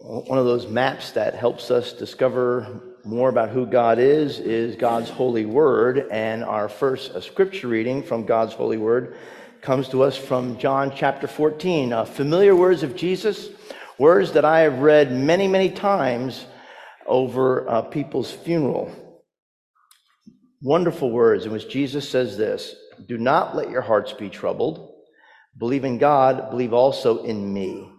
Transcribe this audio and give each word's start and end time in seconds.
One 0.00 0.38
of 0.38 0.44
those 0.44 0.68
maps 0.68 1.10
that 1.12 1.34
helps 1.34 1.72
us 1.72 1.92
discover 1.92 2.80
more 3.04 3.28
about 3.28 3.48
who 3.48 3.66
God 3.66 3.98
is 3.98 4.38
is 4.38 4.76
God's 4.76 5.10
holy 5.10 5.44
word. 5.44 6.06
And 6.12 6.44
our 6.44 6.68
first 6.68 7.20
scripture 7.20 7.66
reading 7.66 8.04
from 8.04 8.24
God's 8.24 8.54
holy 8.54 8.76
word 8.76 9.16
comes 9.60 9.88
to 9.88 10.04
us 10.04 10.16
from 10.16 10.56
John 10.56 10.92
chapter 10.94 11.26
14. 11.26 11.92
Uh, 11.92 12.04
familiar 12.04 12.54
words 12.54 12.84
of 12.84 12.94
Jesus, 12.94 13.48
words 13.98 14.30
that 14.32 14.44
I 14.44 14.60
have 14.60 14.78
read 14.78 15.10
many, 15.10 15.48
many 15.48 15.68
times 15.68 16.46
over 17.04 17.68
uh, 17.68 17.82
people's 17.82 18.30
funeral. 18.30 18.94
Wonderful 20.62 21.10
words 21.10 21.44
in 21.44 21.50
which 21.50 21.68
Jesus 21.68 22.08
says 22.08 22.36
this 22.36 22.72
Do 23.06 23.18
not 23.18 23.56
let 23.56 23.68
your 23.68 23.82
hearts 23.82 24.12
be 24.12 24.30
troubled. 24.30 24.94
Believe 25.58 25.84
in 25.84 25.98
God, 25.98 26.50
believe 26.50 26.72
also 26.72 27.24
in 27.24 27.52
me. 27.52 27.90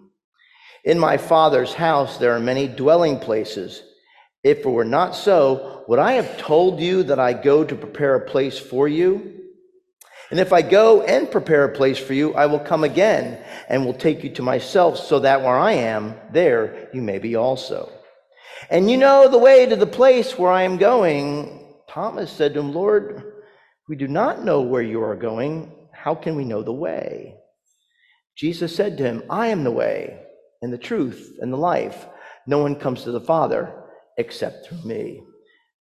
In 0.83 0.99
my 0.99 1.17
Father's 1.17 1.73
house 1.73 2.17
there 2.17 2.33
are 2.33 2.39
many 2.39 2.67
dwelling 2.67 3.19
places. 3.19 3.83
If 4.43 4.59
it 4.59 4.69
were 4.69 4.85
not 4.85 5.15
so, 5.15 5.83
would 5.87 5.99
I 5.99 6.13
have 6.13 6.37
told 6.37 6.79
you 6.79 7.03
that 7.03 7.19
I 7.19 7.33
go 7.33 7.63
to 7.63 7.75
prepare 7.75 8.15
a 8.15 8.29
place 8.29 8.57
for 8.57 8.87
you? 8.87 9.35
And 10.31 10.39
if 10.39 10.53
I 10.53 10.61
go 10.61 11.01
and 11.01 11.29
prepare 11.29 11.65
a 11.65 11.75
place 11.75 11.97
for 11.97 12.13
you, 12.13 12.33
I 12.35 12.45
will 12.45 12.59
come 12.59 12.83
again 12.83 13.43
and 13.67 13.83
will 13.83 13.95
take 13.95 14.23
you 14.23 14.29
to 14.31 14.43
myself, 14.43 14.97
so 14.97 15.19
that 15.19 15.41
where 15.41 15.57
I 15.57 15.73
am, 15.73 16.15
there 16.31 16.89
you 16.93 17.01
may 17.01 17.17
be 17.17 17.35
also. 17.35 17.91
And 18.69 18.89
you 18.89 18.97
know 18.97 19.27
the 19.27 19.39
way 19.39 19.65
to 19.65 19.75
the 19.75 19.87
place 19.87 20.37
where 20.37 20.51
I 20.51 20.63
am 20.63 20.77
going. 20.77 21.65
Thomas 21.89 22.31
said 22.31 22.53
to 22.53 22.59
him, 22.59 22.73
Lord, 22.73 23.23
we 23.87 23.95
do 23.95 24.07
not 24.07 24.45
know 24.45 24.61
where 24.61 24.83
you 24.83 25.03
are 25.03 25.15
going. 25.15 25.71
How 25.91 26.13
can 26.13 26.35
we 26.35 26.45
know 26.45 26.61
the 26.61 26.71
way? 26.71 27.35
Jesus 28.37 28.75
said 28.75 28.97
to 28.97 29.03
him, 29.03 29.23
I 29.29 29.47
am 29.47 29.63
the 29.63 29.71
way 29.71 30.19
and 30.61 30.73
the 30.73 30.77
truth 30.77 31.37
and 31.39 31.51
the 31.51 31.57
life. 31.57 32.05
No 32.47 32.59
one 32.59 32.75
comes 32.75 33.03
to 33.03 33.11
the 33.11 33.21
Father 33.21 33.73
except 34.17 34.67
through 34.67 34.83
me. 34.83 35.21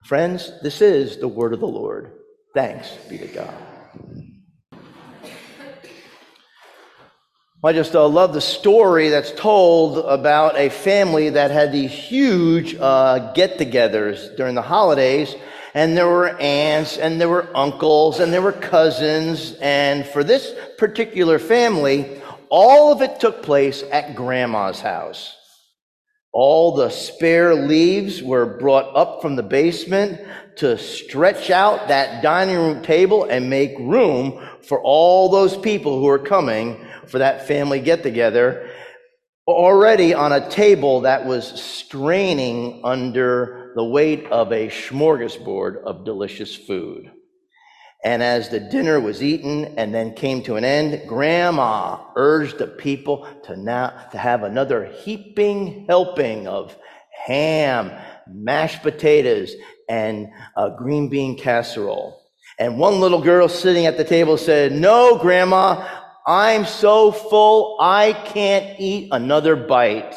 Friends, 0.03 0.51
this 0.61 0.81
is 0.81 1.17
the 1.17 1.27
word 1.27 1.53
of 1.53 1.59
the 1.59 1.67
Lord. 1.67 2.11
Thanks 2.53 2.89
be 3.09 3.17
to 3.17 3.27
God. 3.27 3.53
I 7.63 7.73
just 7.73 7.95
uh, 7.95 8.07
love 8.07 8.33
the 8.33 8.41
story 8.41 9.09
that's 9.09 9.31
told 9.31 9.97
about 9.97 10.55
a 10.55 10.69
family 10.69 11.31
that 11.31 11.49
had 11.49 11.71
these 11.71 11.91
huge 11.91 12.75
uh, 12.75 13.33
get 13.33 13.57
togethers 13.57 14.37
during 14.37 14.53
the 14.53 14.61
holidays. 14.61 15.35
And 15.73 15.97
there 15.97 16.07
were 16.07 16.29
aunts, 16.39 16.99
and 16.99 17.19
there 17.19 17.27
were 17.27 17.49
uncles, 17.55 18.19
and 18.19 18.31
there 18.31 18.43
were 18.43 18.51
cousins. 18.51 19.53
And 19.59 20.05
for 20.05 20.23
this 20.23 20.53
particular 20.77 21.39
family, 21.39 22.21
all 22.49 22.91
of 22.91 23.01
it 23.01 23.19
took 23.19 23.43
place 23.43 23.83
at 23.91 24.15
grandma's 24.15 24.81
house. 24.81 25.35
All 26.31 26.75
the 26.75 26.89
spare 26.89 27.55
leaves 27.55 28.21
were 28.21 28.57
brought 28.57 28.93
up 28.95 29.21
from 29.21 29.37
the 29.37 29.43
basement 29.43 30.19
to 30.57 30.77
stretch 30.77 31.49
out 31.49 31.87
that 31.87 32.21
dining 32.21 32.57
room 32.57 32.81
table 32.81 33.23
and 33.23 33.49
make 33.49 33.77
room 33.79 34.45
for 34.61 34.81
all 34.81 35.29
those 35.29 35.55
people 35.57 35.99
who 35.99 36.09
are 36.09 36.19
coming 36.19 36.85
for 37.07 37.19
that 37.19 37.47
family 37.47 37.79
get 37.79 38.03
together. 38.03 38.69
Already 39.47 40.13
on 40.13 40.33
a 40.33 40.49
table 40.49 41.01
that 41.01 41.25
was 41.25 41.47
straining 41.47 42.81
under 42.83 43.71
the 43.75 43.83
weight 43.83 44.25
of 44.25 44.51
a 44.51 44.67
smorgasbord 44.67 45.83
of 45.83 46.03
delicious 46.03 46.55
food. 46.55 47.11
And 48.05 48.21
as 48.21 48.49
the 48.49 48.59
dinner 48.59 48.99
was 48.99 49.23
eaten 49.23 49.65
and 49.79 49.91
then 49.91 50.13
came 50.13 50.43
to 50.43 50.57
an 50.57 50.63
end, 50.63 51.07
Grandma 51.07 51.97
urged 52.15 52.59
the 52.59 52.67
people 52.67 53.27
to 53.45 53.57
now 53.57 53.89
to 54.11 54.19
have 54.19 54.43
another 54.43 54.85
heaping 54.85 55.87
helping 55.89 56.47
of 56.47 56.77
ham, 57.25 57.91
mashed 58.27 58.83
potatoes, 58.83 59.55
and 59.89 60.29
a 60.55 60.69
green 60.77 61.09
bean 61.09 61.35
casserole. 61.35 62.21
And 62.59 62.77
one 62.77 62.99
little 62.99 63.23
girl 63.23 63.49
sitting 63.49 63.87
at 63.87 63.97
the 63.97 64.03
table 64.03 64.37
said, 64.37 64.71
No, 64.71 65.17
Grandma, 65.17 65.87
I'm 66.27 66.65
so 66.65 67.11
full 67.11 67.77
I 67.81 68.13
can't 68.13 68.79
eat 68.79 69.09
another 69.13 69.55
bite. 69.55 70.13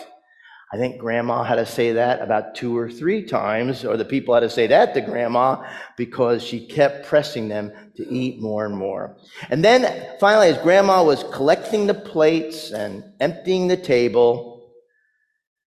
I 0.71 0.77
think 0.77 0.99
grandma 0.99 1.45
had 1.45 1.57
to 1.57 1.65
say 1.65 1.93
that 1.93 2.21
about 2.21 2.55
two 2.55 2.77
or 2.77 2.91
three 2.91 3.25
times, 3.25 3.87
or 3.87 3.97
the 3.97 4.05
people 4.05 4.35
had 4.35 4.41
to 4.41 4.51
say 4.51 4.67
that 4.67 4.93
to 4.95 5.01
grandma 5.01 5.67
because 5.97 6.43
she 6.43 6.67
kept 6.67 7.07
pressing 7.07 7.49
them 7.49 7.73
to 7.97 8.07
eat 8.07 8.43
more 8.43 8.67
and 8.67 8.77
more. 8.77 9.17
And 9.49 9.65
then 9.65 10.19
finally, 10.21 10.49
as 10.49 10.59
grandma 10.59 11.03
was 11.03 11.25
collecting 11.33 11.87
the 11.87 11.95
plates 11.95 12.71
and 12.71 13.03
emptying 13.19 13.69
the 13.69 13.79
table, 13.79 14.75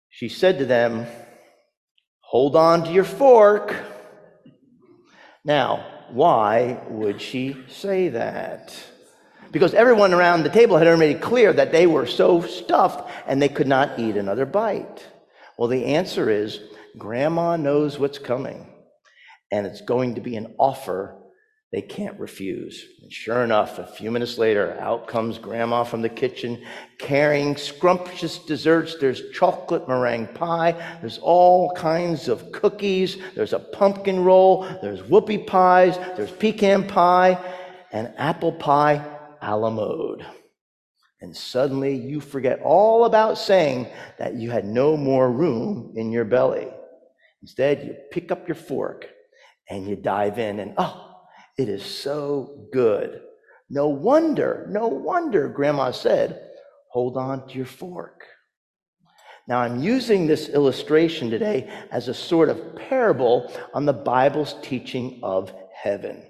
she 0.08 0.28
said 0.28 0.58
to 0.58 0.66
them, 0.66 1.06
Hold 2.22 2.56
on 2.56 2.84
to 2.84 2.92
your 2.92 3.04
fork. 3.04 3.74
Now, 5.44 5.86
why 6.10 6.82
would 6.88 7.20
she 7.20 7.56
say 7.68 8.08
that? 8.08 8.76
Because 9.52 9.74
everyone 9.74 10.14
around 10.14 10.42
the 10.42 10.50
table 10.50 10.76
had 10.76 10.86
already 10.86 11.00
made 11.00 11.16
it 11.16 11.22
clear 11.22 11.52
that 11.52 11.72
they 11.72 11.86
were 11.86 12.06
so 12.06 12.40
stuffed 12.42 13.10
and 13.26 13.40
they 13.40 13.48
could 13.48 13.68
not 13.68 13.98
eat 13.98 14.16
another 14.16 14.46
bite. 14.46 15.06
Well, 15.58 15.68
the 15.68 15.84
answer 15.84 16.30
is 16.30 16.60
grandma 16.96 17.56
knows 17.56 17.98
what's 17.98 18.18
coming, 18.18 18.66
and 19.52 19.66
it's 19.66 19.80
going 19.80 20.14
to 20.14 20.20
be 20.20 20.36
an 20.36 20.54
offer 20.58 21.16
they 21.72 21.82
can't 21.82 22.18
refuse. 22.18 22.84
And 23.00 23.12
sure 23.12 23.44
enough, 23.44 23.78
a 23.78 23.86
few 23.86 24.10
minutes 24.10 24.38
later, 24.38 24.76
out 24.80 25.06
comes 25.06 25.38
grandma 25.38 25.84
from 25.84 26.02
the 26.02 26.08
kitchen 26.08 26.64
carrying 26.98 27.56
scrumptious 27.56 28.38
desserts. 28.38 28.96
There's 29.00 29.30
chocolate 29.30 29.86
meringue 29.86 30.26
pie, 30.28 30.72
there's 31.00 31.18
all 31.18 31.72
kinds 31.74 32.26
of 32.26 32.50
cookies, 32.50 33.18
there's 33.36 33.52
a 33.52 33.60
pumpkin 33.60 34.24
roll, 34.24 34.64
there's 34.82 35.00
whoopie 35.02 35.46
pies, 35.46 35.96
there's 36.16 36.32
pecan 36.32 36.88
pie, 36.88 37.38
and 37.92 38.12
apple 38.16 38.52
pie 38.52 39.04
a 39.42 39.56
la 39.56 39.70
mode. 39.70 40.24
And 41.20 41.36
suddenly 41.36 41.94
you 41.94 42.20
forget 42.20 42.60
all 42.62 43.04
about 43.04 43.36
saying 43.36 43.88
that 44.18 44.34
you 44.34 44.50
had 44.50 44.64
no 44.64 44.96
more 44.96 45.30
room 45.30 45.92
in 45.96 46.10
your 46.10 46.24
belly. 46.24 46.68
Instead, 47.42 47.84
you 47.84 47.94
pick 48.10 48.32
up 48.32 48.48
your 48.48 48.54
fork 48.54 49.06
and 49.68 49.86
you 49.86 49.96
dive 49.96 50.38
in, 50.38 50.60
and 50.60 50.74
oh, 50.78 51.22
it 51.58 51.68
is 51.68 51.84
so 51.84 52.66
good. 52.72 53.20
No 53.68 53.88
wonder, 53.88 54.66
no 54.70 54.88
wonder 54.88 55.48
Grandma 55.48 55.90
said, 55.92 56.40
hold 56.88 57.16
on 57.16 57.46
to 57.48 57.54
your 57.54 57.66
fork. 57.66 58.24
Now, 59.46 59.60
I'm 59.60 59.82
using 59.82 60.26
this 60.26 60.48
illustration 60.48 61.30
today 61.30 61.70
as 61.90 62.08
a 62.08 62.14
sort 62.14 62.48
of 62.48 62.76
parable 62.76 63.52
on 63.74 63.84
the 63.84 63.92
Bible's 63.92 64.54
teaching 64.62 65.20
of 65.22 65.52
heaven. 65.74 66.22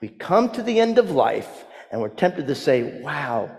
We 0.00 0.08
come 0.08 0.50
to 0.50 0.62
the 0.62 0.80
end 0.80 0.98
of 0.98 1.10
life 1.10 1.64
and 1.92 2.00
we're 2.00 2.08
tempted 2.08 2.48
to 2.48 2.54
say, 2.54 3.00
wow, 3.02 3.54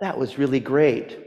that 0.00 0.18
was 0.18 0.38
really 0.38 0.58
great. 0.58 1.18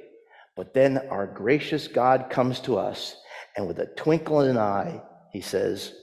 But 0.55 0.73
then 0.73 0.97
our 1.11 1.27
gracious 1.27 1.87
God 1.87 2.31
comes 2.31 2.59
to 2.61 2.77
us, 2.77 3.15
and 3.55 3.67
with 3.67 3.77
a 3.77 3.85
twinkle 3.85 4.41
in 4.41 4.49
an 4.49 4.57
eye, 4.57 5.01
he 5.31 5.39
says, 5.41 5.93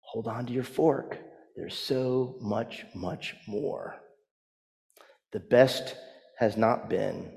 Hold 0.00 0.26
on 0.26 0.46
to 0.46 0.52
your 0.52 0.64
fork. 0.64 1.18
There's 1.56 1.76
so 1.76 2.36
much, 2.40 2.84
much 2.94 3.34
more. 3.46 3.96
The 5.32 5.40
best 5.40 5.96
has 6.38 6.56
not 6.56 6.88
been, 6.90 7.30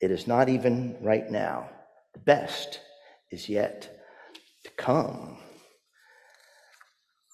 it 0.00 0.10
is 0.10 0.26
not 0.26 0.48
even 0.48 0.96
right 1.00 1.28
now. 1.30 1.70
The 2.12 2.20
best 2.20 2.80
is 3.30 3.48
yet 3.48 4.04
to 4.64 4.70
come. 4.76 5.38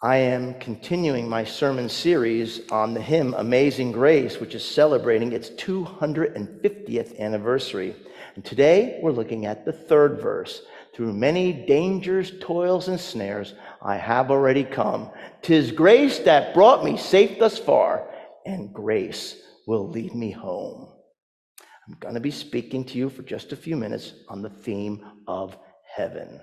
I 0.03 0.16
am 0.16 0.55
continuing 0.55 1.28
my 1.28 1.44
sermon 1.44 1.87
series 1.91 2.62
on 2.71 2.94
the 2.94 3.03
hymn 3.03 3.34
Amazing 3.34 3.93
Grace, 3.93 4.41
which 4.41 4.55
is 4.55 4.65
celebrating 4.65 5.33
its 5.33 5.50
250th 5.50 7.19
anniversary. 7.19 7.94
And 8.34 8.43
today 8.43 8.99
we're 9.03 9.12
looking 9.12 9.44
at 9.44 9.66
the 9.66 9.75
third 9.75 10.19
verse. 10.19 10.63
Through 10.95 11.13
many 11.13 11.53
dangers, 11.53 12.33
toils, 12.41 12.89
and 12.89 12.98
snares, 12.98 13.53
I 13.83 13.98
have 13.98 14.30
already 14.30 14.65
come. 14.65 15.10
Tis 15.42 15.71
grace 15.71 16.19
that 16.21 16.54
brought 16.54 16.83
me 16.83 16.97
safe 16.97 17.39
thus 17.39 17.59
far, 17.59 18.09
and 18.47 18.72
grace 18.72 19.36
will 19.66 19.91
lead 19.91 20.15
me 20.15 20.30
home. 20.30 20.95
I'm 21.86 21.98
going 22.01 22.15
to 22.15 22.21
be 22.21 22.30
speaking 22.30 22.86
to 22.86 22.97
you 22.97 23.10
for 23.10 23.21
just 23.21 23.53
a 23.53 23.57
few 23.57 23.77
minutes 23.77 24.15
on 24.30 24.41
the 24.41 24.48
theme 24.48 25.04
of 25.27 25.59
heaven. 25.95 26.41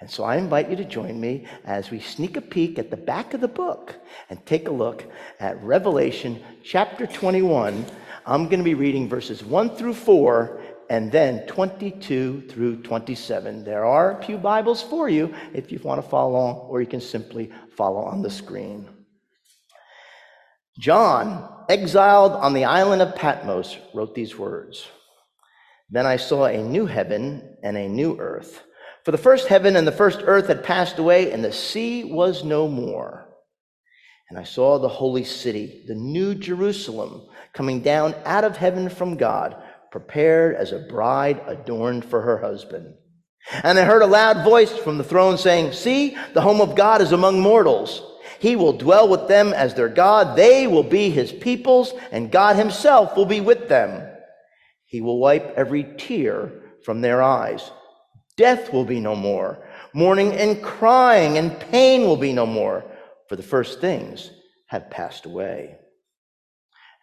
And 0.00 0.10
so 0.10 0.24
I 0.24 0.36
invite 0.36 0.68
you 0.68 0.76
to 0.76 0.84
join 0.84 1.18
me 1.18 1.46
as 1.64 1.90
we 1.90 2.00
sneak 2.00 2.36
a 2.36 2.42
peek 2.42 2.78
at 2.78 2.90
the 2.90 2.96
back 2.96 3.32
of 3.32 3.40
the 3.40 3.48
book 3.48 3.94
and 4.28 4.44
take 4.44 4.68
a 4.68 4.72
look 4.72 5.04
at 5.40 5.62
Revelation 5.62 6.42
chapter 6.62 7.06
21. 7.06 7.84
I'm 8.26 8.44
going 8.44 8.58
to 8.58 8.64
be 8.64 8.74
reading 8.74 9.08
verses 9.08 9.42
1 9.42 9.76
through 9.76 9.94
4 9.94 10.60
and 10.90 11.10
then 11.10 11.46
22 11.46 12.42
through 12.48 12.82
27. 12.82 13.64
There 13.64 13.84
are 13.86 14.18
a 14.18 14.22
few 14.22 14.36
Bibles 14.36 14.82
for 14.82 15.08
you 15.08 15.34
if 15.54 15.72
you 15.72 15.80
want 15.82 16.02
to 16.02 16.08
follow 16.08 16.32
along, 16.32 16.56
or 16.68 16.80
you 16.80 16.86
can 16.86 17.00
simply 17.00 17.50
follow 17.76 18.02
on 18.02 18.22
the 18.22 18.30
screen. 18.30 18.88
John, 20.78 21.64
exiled 21.68 22.32
on 22.32 22.52
the 22.52 22.66
island 22.66 23.02
of 23.02 23.16
Patmos, 23.16 23.78
wrote 23.94 24.14
these 24.14 24.36
words 24.36 24.86
Then 25.90 26.06
I 26.06 26.16
saw 26.16 26.44
a 26.44 26.62
new 26.62 26.86
heaven 26.86 27.56
and 27.62 27.76
a 27.76 27.88
new 27.88 28.18
earth. 28.18 28.62
For 29.06 29.12
the 29.12 29.18
first 29.18 29.46
heaven 29.46 29.76
and 29.76 29.86
the 29.86 29.92
first 29.92 30.18
earth 30.24 30.48
had 30.48 30.64
passed 30.64 30.98
away, 30.98 31.30
and 31.30 31.44
the 31.44 31.52
sea 31.52 32.02
was 32.02 32.42
no 32.42 32.66
more. 32.66 33.28
And 34.28 34.36
I 34.36 34.42
saw 34.42 34.80
the 34.80 34.88
holy 34.88 35.22
city, 35.22 35.84
the 35.86 35.94
new 35.94 36.34
Jerusalem, 36.34 37.28
coming 37.52 37.82
down 37.82 38.16
out 38.24 38.42
of 38.42 38.56
heaven 38.56 38.88
from 38.88 39.16
God, 39.16 39.62
prepared 39.92 40.56
as 40.56 40.72
a 40.72 40.80
bride 40.88 41.40
adorned 41.46 42.04
for 42.04 42.20
her 42.20 42.38
husband. 42.38 42.96
And 43.62 43.78
I 43.78 43.84
heard 43.84 44.02
a 44.02 44.08
loud 44.08 44.42
voice 44.42 44.76
from 44.76 44.98
the 44.98 45.04
throne 45.04 45.38
saying, 45.38 45.70
See, 45.70 46.16
the 46.34 46.40
home 46.40 46.60
of 46.60 46.74
God 46.74 47.00
is 47.00 47.12
among 47.12 47.38
mortals. 47.38 48.02
He 48.40 48.56
will 48.56 48.72
dwell 48.72 49.08
with 49.08 49.28
them 49.28 49.52
as 49.52 49.74
their 49.74 49.88
God. 49.88 50.36
They 50.36 50.66
will 50.66 50.82
be 50.82 51.10
his 51.10 51.30
peoples, 51.30 51.94
and 52.10 52.32
God 52.32 52.56
himself 52.56 53.16
will 53.16 53.26
be 53.26 53.40
with 53.40 53.68
them. 53.68 54.04
He 54.86 55.00
will 55.00 55.20
wipe 55.20 55.54
every 55.56 55.84
tear 55.96 56.50
from 56.84 57.02
their 57.02 57.22
eyes. 57.22 57.70
Death 58.36 58.72
will 58.72 58.84
be 58.84 59.00
no 59.00 59.14
more. 59.14 59.66
Mourning 59.92 60.32
and 60.32 60.62
crying 60.62 61.38
and 61.38 61.58
pain 61.58 62.02
will 62.02 62.16
be 62.16 62.32
no 62.32 62.46
more, 62.46 62.84
for 63.28 63.36
the 63.36 63.42
first 63.42 63.80
things 63.80 64.30
have 64.66 64.90
passed 64.90 65.26
away. 65.26 65.78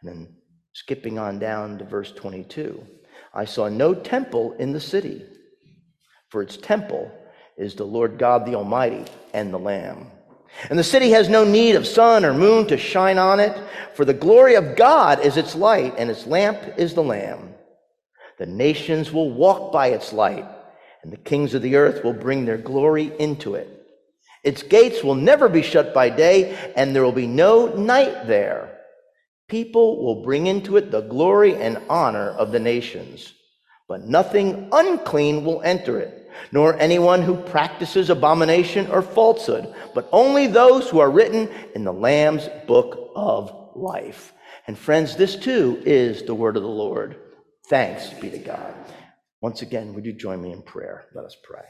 And 0.02 0.10
then 0.10 0.36
skipping 0.74 1.18
on 1.18 1.40
down 1.40 1.78
to 1.80 1.86
verse 1.86 2.12
22 2.12 2.86
I 3.34 3.46
saw 3.46 3.68
no 3.68 3.96
temple 3.96 4.54
in 4.60 4.74
the 4.74 4.80
city, 4.80 5.24
for 6.30 6.42
its 6.44 6.58
temple 6.58 7.12
is 7.58 7.76
the 7.76 7.84
Lord 7.84 8.20
God 8.20 8.46
the 8.46 8.56
Almighty 8.56 9.06
and 9.34 9.52
the 9.52 9.60
Lamb. 9.60 10.08
And 10.70 10.78
the 10.78 10.84
city 10.84 11.10
has 11.12 11.30
no 11.30 11.44
need 11.44 11.76
of 11.76 11.88
sun 11.88 12.26
or 12.26 12.34
moon 12.34 12.68
to 12.68 12.78
shine 12.78 13.18
on 13.18 13.40
it, 13.40 13.58
for 13.96 14.06
the 14.06 14.14
glory 14.14 14.54
of 14.56 14.76
God 14.76 15.20
is 15.20 15.36
its 15.36 15.56
light, 15.56 15.96
and 15.98 16.12
its 16.12 16.28
lamp 16.28 16.60
is 16.78 16.94
the 16.94 17.04
Lamb. 17.04 17.56
The 18.38 18.46
nations 18.46 19.12
will 19.12 19.32
walk 19.32 19.72
by 19.72 19.88
its 19.88 20.14
light, 20.14 20.46
and 21.04 21.12
the 21.12 21.18
kings 21.18 21.54
of 21.54 21.62
the 21.62 21.76
earth 21.76 22.04
will 22.04 22.14
bring 22.14 22.46
their 22.46 22.58
glory 22.58 23.12
into 23.20 23.56
it. 23.56 23.70
Its 24.44 24.64
gates 24.64 25.04
will 25.04 25.16
never 25.16 25.48
be 25.48 25.62
shut 25.62 25.94
by 25.94 26.10
day, 26.10 26.74
and 26.76 26.96
there 26.96 27.04
will 27.04 27.12
be 27.12 27.28
no 27.28 27.68
night 27.76 28.28
there. 28.28 28.80
People 29.48 30.04
will 30.04 30.24
bring 30.24 30.48
into 30.48 30.78
it 30.78 30.92
the 30.92 31.02
glory 31.02 31.56
and 31.56 31.78
honor 31.90 32.30
of 32.32 32.52
the 32.52 32.60
nations, 32.60 33.34
but 33.88 34.02
nothing 34.02 34.70
unclean 34.72 35.46
will 35.46 35.62
enter 35.62 36.00
it, 36.00 36.30
nor 36.52 36.78
anyone 36.80 37.22
who 37.22 37.36
practices 37.36 38.10
abomination 38.10 38.88
or 38.88 39.02
falsehood, 39.02 39.74
but 39.94 40.10
only 40.12 40.48
those 40.48 40.90
who 40.90 41.00
are 41.00 41.12
written 41.12 41.50
in 41.76 41.84
the 41.84 41.94
Lamb's 41.94 42.50
book 42.68 43.12
of 43.16 43.54
life. 43.76 44.34
And 44.68 44.78
friends, 44.78 45.16
this 45.16 45.36
too 45.36 45.82
is 45.86 46.24
the 46.24 46.36
word 46.36 46.58
of 46.58 46.64
the 46.64 46.70
Lord. 46.70 47.18
Thanks 47.68 48.10
be 48.14 48.30
to 48.30 48.38
God. 48.40 48.74
Once 49.44 49.62
again, 49.62 49.94
would 49.94 50.06
you 50.06 50.14
join 50.14 50.42
me 50.42 50.54
in 50.54 50.62
prayer? 50.62 51.04
Let 51.14 51.26
us 51.26 51.36
pray. 51.44 51.66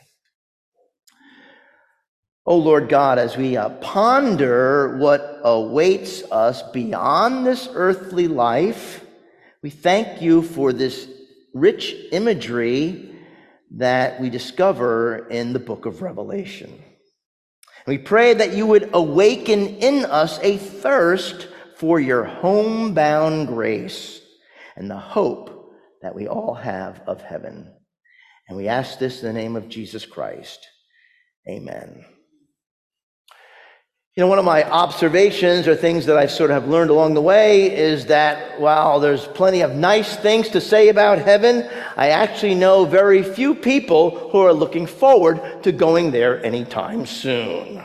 Oh 2.45 2.57
Lord 2.57 2.87
God, 2.87 3.17
as 3.17 3.35
we 3.35 3.57
uh, 3.57 3.69
ponder 3.69 4.95
what 4.97 5.39
awaits 5.43 6.21
us 6.29 6.61
beyond 6.71 7.47
this 7.47 7.67
earthly 7.73 8.27
life, 8.27 9.03
we 9.63 9.71
thank 9.71 10.21
you 10.21 10.43
for 10.43 10.71
this 10.71 11.09
rich 11.55 11.95
imagery 12.11 13.15
that 13.71 14.21
we 14.21 14.29
discover 14.29 15.27
in 15.29 15.51
the 15.51 15.59
book 15.59 15.87
of 15.87 16.03
Revelation. 16.03 16.79
We 17.87 17.97
pray 17.97 18.35
that 18.35 18.53
you 18.53 18.67
would 18.67 18.91
awaken 18.93 19.65
in 19.77 20.05
us 20.05 20.37
a 20.43 20.57
thirst 20.57 21.47
for 21.77 21.99
your 21.99 22.23
homebound 22.23 23.47
grace 23.47 24.21
and 24.75 24.91
the 24.91 24.99
hope 24.99 25.52
that 26.03 26.13
we 26.13 26.27
all 26.27 26.53
have 26.53 27.01
of 27.07 27.21
heaven. 27.21 27.73
And 28.47 28.57
we 28.57 28.67
ask 28.67 28.99
this 28.99 29.23
in 29.23 29.27
the 29.27 29.41
name 29.41 29.55
of 29.55 29.69
Jesus 29.69 30.05
Christ. 30.05 30.67
Amen. 31.49 32.05
You 34.15 34.21
know, 34.21 34.27
one 34.27 34.37
of 34.37 34.45
my 34.45 34.69
observations 34.69 35.67
or 35.67 35.75
things 35.75 36.05
that 36.05 36.17
I 36.17 36.27
sort 36.27 36.51
of 36.51 36.61
have 36.61 36.69
learned 36.69 36.91
along 36.91 37.15
the 37.15 37.21
way 37.21 37.75
is 37.75 38.05
that 38.07 38.59
while 38.59 38.99
there's 38.99 39.25
plenty 39.25 39.61
of 39.61 39.73
nice 39.73 40.15
things 40.15 40.49
to 40.49 40.61
say 40.61 40.89
about 40.89 41.17
heaven, 41.17 41.67
I 41.97 42.09
actually 42.09 42.53
know 42.53 42.85
very 42.85 43.23
few 43.23 43.55
people 43.55 44.29
who 44.29 44.39
are 44.39 44.53
looking 44.53 44.85
forward 44.85 45.63
to 45.63 45.71
going 45.71 46.11
there 46.11 46.45
anytime 46.45 47.07
soon. 47.07 47.81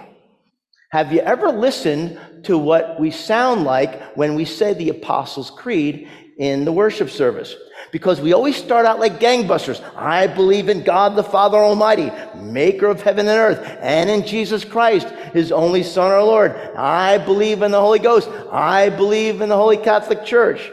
Have 0.90 1.12
you 1.12 1.20
ever 1.20 1.48
listened 1.48 2.20
to 2.44 2.58
what 2.58 3.00
we 3.00 3.10
sound 3.10 3.64
like 3.64 4.16
when 4.16 4.34
we 4.34 4.44
say 4.44 4.74
the 4.74 4.90
Apostles' 4.90 5.50
Creed 5.50 6.08
in 6.38 6.64
the 6.64 6.72
worship 6.72 7.10
service? 7.10 7.54
because 7.90 8.20
we 8.20 8.32
always 8.32 8.56
start 8.56 8.86
out 8.86 9.00
like 9.00 9.20
gangbusters. 9.20 9.82
I 9.96 10.26
believe 10.26 10.68
in 10.68 10.82
God 10.82 11.16
the 11.16 11.22
Father 11.24 11.58
Almighty, 11.58 12.12
maker 12.36 12.86
of 12.86 13.02
heaven 13.02 13.26
and 13.28 13.38
earth, 13.38 13.78
and 13.80 14.10
in 14.10 14.26
Jesus 14.26 14.64
Christ, 14.64 15.08
his 15.32 15.52
only 15.52 15.82
Son, 15.82 16.10
our 16.10 16.22
Lord. 16.22 16.52
I 16.76 17.18
believe 17.18 17.62
in 17.62 17.70
the 17.70 17.80
Holy 17.80 17.98
Ghost. 17.98 18.28
I 18.50 18.90
believe 18.90 19.40
in 19.40 19.48
the 19.48 19.56
Holy 19.56 19.76
Catholic 19.76 20.24
Church. 20.24 20.70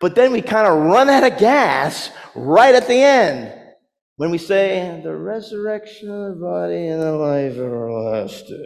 But 0.00 0.14
then 0.14 0.32
we 0.32 0.42
kind 0.42 0.66
of 0.66 0.84
run 0.84 1.08
out 1.08 1.24
of 1.24 1.38
gas 1.38 2.10
right 2.34 2.74
at 2.74 2.86
the 2.86 2.94
end 2.94 3.52
when 4.16 4.30
we 4.30 4.38
say, 4.38 5.00
the 5.02 5.16
resurrection 5.16 6.10
of 6.10 6.34
the 6.34 6.40
body 6.40 6.86
and 6.86 7.02
the 7.02 7.12
life 7.12 7.52
everlasting. 7.56 8.60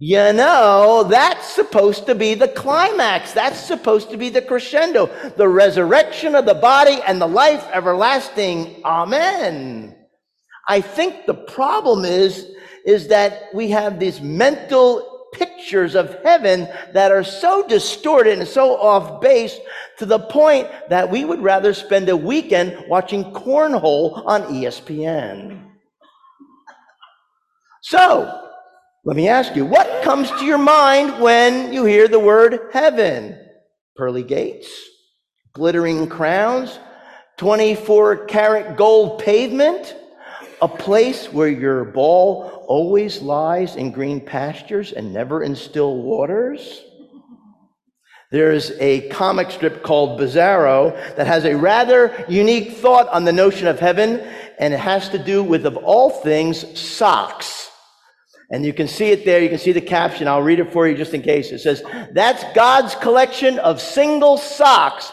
You 0.00 0.32
know, 0.32 1.04
that's 1.08 1.48
supposed 1.48 2.06
to 2.06 2.14
be 2.14 2.34
the 2.34 2.46
climax. 2.46 3.32
That's 3.32 3.58
supposed 3.58 4.10
to 4.10 4.16
be 4.16 4.30
the 4.30 4.42
crescendo. 4.42 5.06
The 5.36 5.48
resurrection 5.48 6.36
of 6.36 6.46
the 6.46 6.54
body 6.54 7.00
and 7.04 7.20
the 7.20 7.26
life 7.26 7.66
everlasting. 7.72 8.80
Amen. 8.84 9.96
I 10.68 10.80
think 10.80 11.26
the 11.26 11.34
problem 11.34 12.04
is, 12.04 12.52
is 12.86 13.08
that 13.08 13.48
we 13.52 13.70
have 13.70 13.98
these 13.98 14.20
mental 14.20 15.26
pictures 15.32 15.96
of 15.96 16.22
heaven 16.22 16.68
that 16.92 17.10
are 17.10 17.24
so 17.24 17.66
distorted 17.66 18.38
and 18.38 18.48
so 18.48 18.76
off 18.76 19.20
base 19.20 19.58
to 19.98 20.06
the 20.06 20.18
point 20.18 20.68
that 20.90 21.10
we 21.10 21.24
would 21.24 21.42
rather 21.42 21.74
spend 21.74 22.08
a 22.08 22.16
weekend 22.16 22.84
watching 22.88 23.24
cornhole 23.32 24.24
on 24.26 24.42
ESPN. 24.44 25.64
So, 27.82 28.47
let 29.04 29.16
me 29.16 29.28
ask 29.28 29.54
you, 29.56 29.64
what 29.64 30.02
comes 30.02 30.30
to 30.30 30.44
your 30.44 30.58
mind 30.58 31.20
when 31.20 31.72
you 31.72 31.84
hear 31.84 32.08
the 32.08 32.18
word 32.18 32.68
heaven? 32.72 33.38
Pearly 33.96 34.22
gates, 34.22 34.68
glittering 35.54 36.08
crowns, 36.08 36.78
24 37.38 38.26
karat 38.26 38.76
gold 38.76 39.20
pavement, 39.20 39.96
a 40.60 40.68
place 40.68 41.32
where 41.32 41.48
your 41.48 41.84
ball 41.84 42.64
always 42.66 43.22
lies 43.22 43.76
in 43.76 43.92
green 43.92 44.20
pastures 44.20 44.92
and 44.92 45.12
never 45.12 45.42
in 45.42 45.54
still 45.54 46.02
waters? 46.02 46.82
There's 48.30 48.72
a 48.72 49.08
comic 49.08 49.50
strip 49.50 49.82
called 49.82 50.20
Bizarro 50.20 50.92
that 51.16 51.26
has 51.26 51.44
a 51.46 51.56
rather 51.56 52.26
unique 52.28 52.72
thought 52.72 53.08
on 53.08 53.24
the 53.24 53.32
notion 53.32 53.68
of 53.68 53.80
heaven, 53.80 54.20
and 54.58 54.74
it 54.74 54.80
has 54.80 55.08
to 55.10 55.18
do 55.18 55.42
with, 55.42 55.64
of 55.64 55.78
all 55.78 56.10
things, 56.10 56.78
socks. 56.78 57.67
And 58.50 58.64
you 58.64 58.72
can 58.72 58.88
see 58.88 59.10
it 59.10 59.24
there. 59.24 59.42
You 59.42 59.48
can 59.48 59.58
see 59.58 59.72
the 59.72 59.80
caption. 59.80 60.26
I'll 60.26 60.42
read 60.42 60.58
it 60.58 60.72
for 60.72 60.88
you 60.88 60.96
just 60.96 61.12
in 61.12 61.22
case. 61.22 61.50
It 61.52 61.58
says, 61.58 61.82
That's 62.12 62.44
God's 62.54 62.94
collection 62.94 63.58
of 63.58 63.80
single 63.80 64.38
socks. 64.38 65.12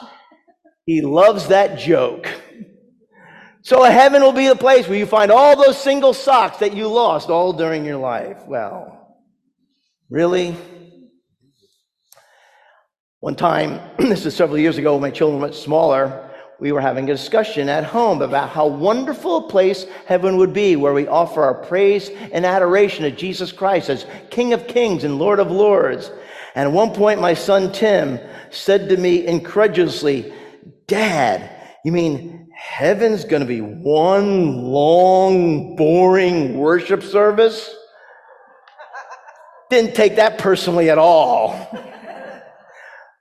He 0.85 1.01
loves 1.01 1.47
that 1.49 1.77
joke. 1.77 2.29
So 3.63 3.81
heaven 3.83 4.21
will 4.21 4.31
be 4.31 4.47
the 4.47 4.55
place 4.55 4.87
where 4.87 4.97
you 4.97 5.07
find 5.07 5.31
all 5.31 5.61
those 5.61 5.81
single 5.81 6.13
socks 6.13 6.59
that 6.59 6.75
you 6.75 6.87
lost 6.87 7.29
all 7.29 7.51
during 7.51 7.83
your 7.83 7.97
life. 7.97 8.37
Well, 8.45 9.17
really? 10.09 10.55
One 13.21 13.35
time, 13.35 13.81
this 13.97 14.25
is 14.27 14.35
several 14.35 14.59
years 14.59 14.77
ago 14.77 14.93
when 14.93 15.01
my 15.01 15.09
children 15.09 15.41
were 15.41 15.47
much 15.47 15.57
smaller, 15.57 16.31
we 16.59 16.71
were 16.71 16.81
having 16.81 17.09
a 17.09 17.13
discussion 17.13 17.67
at 17.67 17.83
home 17.83 18.21
about 18.21 18.49
how 18.49 18.67
wonderful 18.67 19.37
a 19.37 19.49
place 19.49 19.85
heaven 20.05 20.37
would 20.37 20.53
be 20.53 20.75
where 20.75 20.93
we 20.93 21.07
offer 21.07 21.43
our 21.43 21.53
praise 21.53 22.09
and 22.31 22.45
adoration 22.45 23.03
to 23.03 23.11
Jesus 23.11 23.51
Christ 23.51 23.89
as 23.89 24.05
King 24.29 24.53
of 24.53 24.67
Kings 24.67 25.03
and 25.03 25.19
Lord 25.19 25.39
of 25.39 25.51
Lords. 25.51 26.09
And 26.55 26.69
at 26.69 26.73
one 26.73 26.93
point, 26.93 27.19
my 27.19 27.33
son 27.33 27.73
Tim 27.73 28.19
said 28.51 28.87
to 28.89 28.97
me 28.97 29.27
incredulously, 29.27 30.33
Dad, 30.87 31.51
you 31.83 31.91
mean 31.91 32.47
heaven's 32.55 33.25
going 33.25 33.41
to 33.41 33.47
be 33.47 33.59
one 33.59 34.63
long, 34.63 35.75
boring 35.75 36.57
worship 36.57 37.03
service? 37.03 37.75
Didn't 39.69 39.95
take 39.95 40.15
that 40.15 40.37
personally 40.37 40.89
at 40.89 40.97
all. 40.97 41.91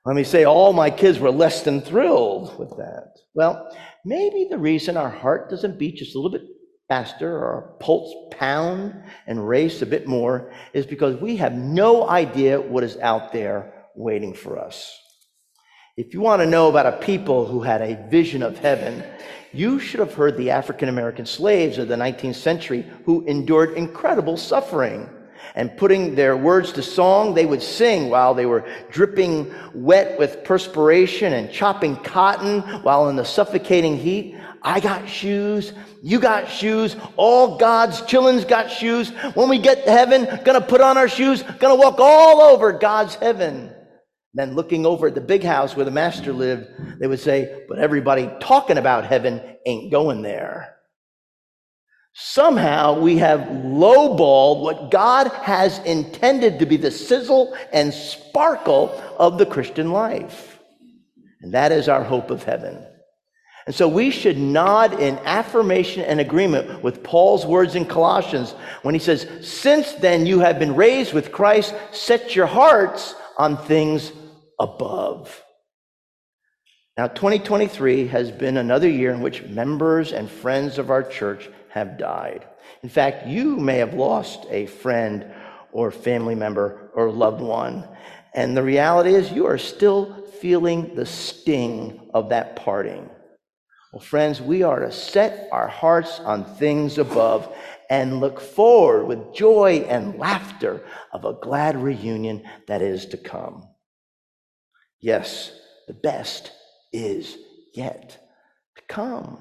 Let 0.04 0.16
me 0.16 0.24
say, 0.24 0.44
all 0.44 0.72
my 0.74 0.90
kids 0.90 1.18
were 1.18 1.30
less 1.30 1.62
than 1.62 1.80
thrilled 1.80 2.58
with 2.58 2.70
that. 2.76 3.16
Well, 3.34 3.74
maybe 4.04 4.46
the 4.50 4.58
reason 4.58 4.96
our 4.96 5.08
heart 5.08 5.48
doesn't 5.48 5.78
beat 5.78 5.96
just 5.96 6.14
a 6.14 6.18
little 6.18 6.38
bit 6.38 6.46
faster 6.88 7.38
or 7.38 7.46
our 7.46 7.62
pulse 7.80 8.12
pound 8.30 9.02
and 9.26 9.48
race 9.48 9.80
a 9.80 9.86
bit 9.86 10.06
more 10.06 10.52
is 10.74 10.84
because 10.84 11.18
we 11.20 11.36
have 11.36 11.54
no 11.54 12.06
idea 12.08 12.60
what 12.60 12.84
is 12.84 12.98
out 12.98 13.32
there 13.32 13.86
waiting 13.94 14.34
for 14.34 14.58
us. 14.58 14.94
If 15.96 16.12
you 16.12 16.20
want 16.20 16.42
to 16.42 16.46
know 16.46 16.68
about 16.68 16.86
a 16.86 17.04
people 17.04 17.46
who 17.46 17.62
had 17.62 17.80
a 17.80 18.06
vision 18.10 18.42
of 18.42 18.58
heaven, 18.58 19.02
you 19.52 19.78
should 19.78 20.00
have 20.00 20.12
heard 20.12 20.36
the 20.36 20.50
African 20.50 20.88
American 20.88 21.24
slaves 21.24 21.78
of 21.78 21.88
the 21.88 21.94
19th 21.94 22.34
century 22.34 22.84
who 23.06 23.24
endured 23.26 23.74
incredible 23.74 24.36
suffering. 24.36 25.08
And 25.56 25.76
putting 25.76 26.16
their 26.16 26.36
words 26.36 26.72
to 26.72 26.82
song, 26.82 27.34
they 27.34 27.46
would 27.46 27.62
sing 27.62 28.10
while 28.10 28.34
they 28.34 28.46
were 28.46 28.66
dripping 28.90 29.54
wet 29.72 30.18
with 30.18 30.42
perspiration 30.42 31.32
and 31.32 31.50
chopping 31.50 31.96
cotton 31.96 32.60
while 32.82 33.08
in 33.08 33.14
the 33.14 33.24
suffocating 33.24 33.96
heat. 33.96 34.36
I 34.62 34.80
got 34.80 35.08
shoes. 35.08 35.72
You 36.02 36.18
got 36.18 36.48
shoes. 36.48 36.96
All 37.16 37.56
God's 37.56 38.02
children's 38.02 38.44
got 38.44 38.68
shoes. 38.70 39.10
When 39.34 39.48
we 39.48 39.58
get 39.58 39.84
to 39.84 39.92
heaven, 39.92 40.26
gonna 40.44 40.60
put 40.60 40.80
on 40.80 40.98
our 40.98 41.08
shoes, 41.08 41.42
gonna 41.60 41.76
walk 41.76 42.00
all 42.00 42.40
over 42.40 42.72
God's 42.72 43.14
heaven. 43.14 43.70
Then 44.32 44.54
looking 44.56 44.84
over 44.84 45.06
at 45.06 45.14
the 45.14 45.20
big 45.20 45.44
house 45.44 45.76
where 45.76 45.84
the 45.84 45.92
master 45.92 46.32
lived, 46.32 46.66
they 46.98 47.06
would 47.06 47.20
say, 47.20 47.64
but 47.68 47.78
everybody 47.78 48.28
talking 48.40 48.78
about 48.78 49.06
heaven 49.06 49.40
ain't 49.64 49.92
going 49.92 50.22
there. 50.22 50.74
Somehow 52.16 53.00
we 53.00 53.18
have 53.18 53.40
lowballed 53.40 54.60
what 54.60 54.92
God 54.92 55.26
has 55.42 55.80
intended 55.80 56.60
to 56.60 56.66
be 56.66 56.76
the 56.76 56.92
sizzle 56.92 57.56
and 57.72 57.92
sparkle 57.92 59.02
of 59.18 59.36
the 59.36 59.46
Christian 59.46 59.90
life. 59.90 60.60
And 61.40 61.52
that 61.54 61.72
is 61.72 61.88
our 61.88 62.04
hope 62.04 62.30
of 62.30 62.44
heaven. 62.44 62.86
And 63.66 63.74
so 63.74 63.88
we 63.88 64.10
should 64.10 64.38
nod 64.38 65.00
in 65.00 65.18
affirmation 65.24 66.02
and 66.02 66.20
agreement 66.20 66.84
with 66.84 67.02
Paul's 67.02 67.46
words 67.46 67.74
in 67.74 67.84
Colossians 67.84 68.52
when 68.82 68.94
he 68.94 69.00
says, 69.00 69.26
Since 69.40 69.94
then 69.94 70.24
you 70.24 70.38
have 70.38 70.60
been 70.60 70.76
raised 70.76 71.14
with 71.14 71.32
Christ, 71.32 71.74
set 71.90 72.36
your 72.36 72.46
hearts 72.46 73.16
on 73.38 73.56
things 73.56 74.12
above. 74.60 75.42
Now, 76.96 77.08
2023 77.08 78.06
has 78.06 78.30
been 78.30 78.56
another 78.56 78.88
year 78.88 79.12
in 79.12 79.20
which 79.20 79.42
members 79.42 80.12
and 80.12 80.30
friends 80.30 80.78
of 80.78 80.90
our 80.90 81.02
church 81.02 81.50
have 81.70 81.98
died. 81.98 82.46
In 82.84 82.88
fact, 82.88 83.26
you 83.26 83.56
may 83.56 83.78
have 83.78 83.94
lost 83.94 84.46
a 84.48 84.66
friend 84.66 85.26
or 85.72 85.90
family 85.90 86.36
member 86.36 86.92
or 86.94 87.10
loved 87.10 87.40
one. 87.40 87.88
And 88.32 88.56
the 88.56 88.62
reality 88.62 89.12
is, 89.12 89.32
you 89.32 89.46
are 89.46 89.58
still 89.58 90.24
feeling 90.40 90.94
the 90.94 91.04
sting 91.04 92.10
of 92.14 92.28
that 92.28 92.54
parting. 92.54 93.10
Well, 93.92 94.00
friends, 94.00 94.40
we 94.40 94.62
are 94.62 94.78
to 94.78 94.92
set 94.92 95.48
our 95.50 95.66
hearts 95.66 96.20
on 96.20 96.44
things 96.44 96.98
above 96.98 97.52
and 97.90 98.20
look 98.20 98.40
forward 98.40 99.06
with 99.06 99.34
joy 99.34 99.84
and 99.88 100.16
laughter 100.16 100.84
of 101.12 101.24
a 101.24 101.34
glad 101.34 101.76
reunion 101.76 102.44
that 102.68 102.82
is 102.82 103.06
to 103.06 103.16
come. 103.16 103.68
Yes, 105.00 105.50
the 105.88 105.94
best 105.94 106.52
is 106.94 107.36
yet 107.74 108.18
to 108.76 108.82
come. 108.88 109.38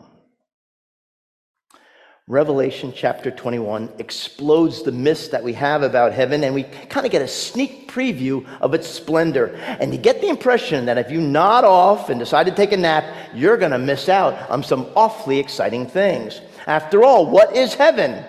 Revelation 2.28 2.94
chapter 2.96 3.32
21 3.32 3.92
explodes 4.00 4.82
the 4.82 4.94
myths 4.94 5.28
that 5.28 5.44
we 5.44 5.52
have 5.54 5.84
about 5.84 6.14
heaven, 6.14 6.46
and 6.46 6.56
we 6.56 6.64
kind 6.64 7.06
of 7.06 7.12
get 7.12 7.22
a 7.22 7.28
sneak 7.28 7.92
preview 7.92 8.48
of 8.62 8.74
its 8.74 8.88
splendor. 8.88 9.48
And 9.58 9.94
you 9.94 10.00
get 10.00 10.22
the 10.22 10.30
impression 10.30 10.86
that 10.86 10.98
if 10.98 11.12
you 11.12 11.20
nod 11.20 11.66
off 11.66 12.10
and 12.10 12.20
decide 12.20 12.46
to 12.46 12.56
take 12.56 12.72
a 12.72 12.78
nap, 12.78 13.04
you're 13.36 13.58
going 13.58 13.74
to 13.74 13.78
miss 13.78 14.08
out 14.08 14.50
on 14.50 14.64
some 14.64 14.90
awfully 14.96 15.38
exciting 15.38 15.86
things. 15.86 16.40
After 16.66 17.04
all, 17.04 17.26
what 17.30 17.58
is 17.58 17.74
heaven? 17.74 18.24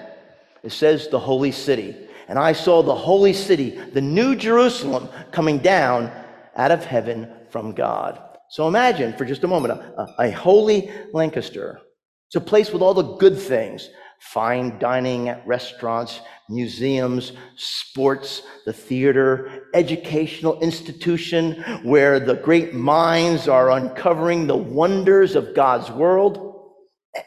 It 0.64 0.72
says 0.72 1.06
the 1.08 1.20
holy 1.20 1.52
city. 1.52 1.96
And 2.26 2.36
I 2.36 2.52
saw 2.52 2.82
the 2.82 2.96
holy 2.96 3.32
city, 3.32 3.70
the 3.70 4.00
new 4.00 4.34
Jerusalem, 4.34 5.08
coming 5.30 5.58
down 5.58 6.10
out 6.56 6.72
of 6.72 6.84
heaven 6.84 7.30
from 7.50 7.74
God. 7.74 8.20
So 8.54 8.68
imagine 8.68 9.14
for 9.14 9.24
just 9.24 9.42
a 9.42 9.48
moment 9.48 9.80
a, 9.80 10.06
a, 10.16 10.30
holy 10.30 10.88
Lancaster. 11.12 11.80
It's 12.28 12.36
a 12.36 12.40
place 12.40 12.70
with 12.70 12.82
all 12.82 12.94
the 12.94 13.16
good 13.16 13.36
things 13.36 13.90
fine 14.20 14.78
dining 14.78 15.28
at 15.28 15.44
restaurants, 15.44 16.20
museums, 16.48 17.32
sports, 17.56 18.42
the 18.64 18.72
theater, 18.72 19.66
educational 19.74 20.60
institution 20.60 21.60
where 21.82 22.20
the 22.20 22.36
great 22.36 22.72
minds 22.72 23.48
are 23.48 23.72
uncovering 23.72 24.46
the 24.46 24.56
wonders 24.56 25.34
of 25.34 25.52
God's 25.52 25.90
world. 25.90 26.70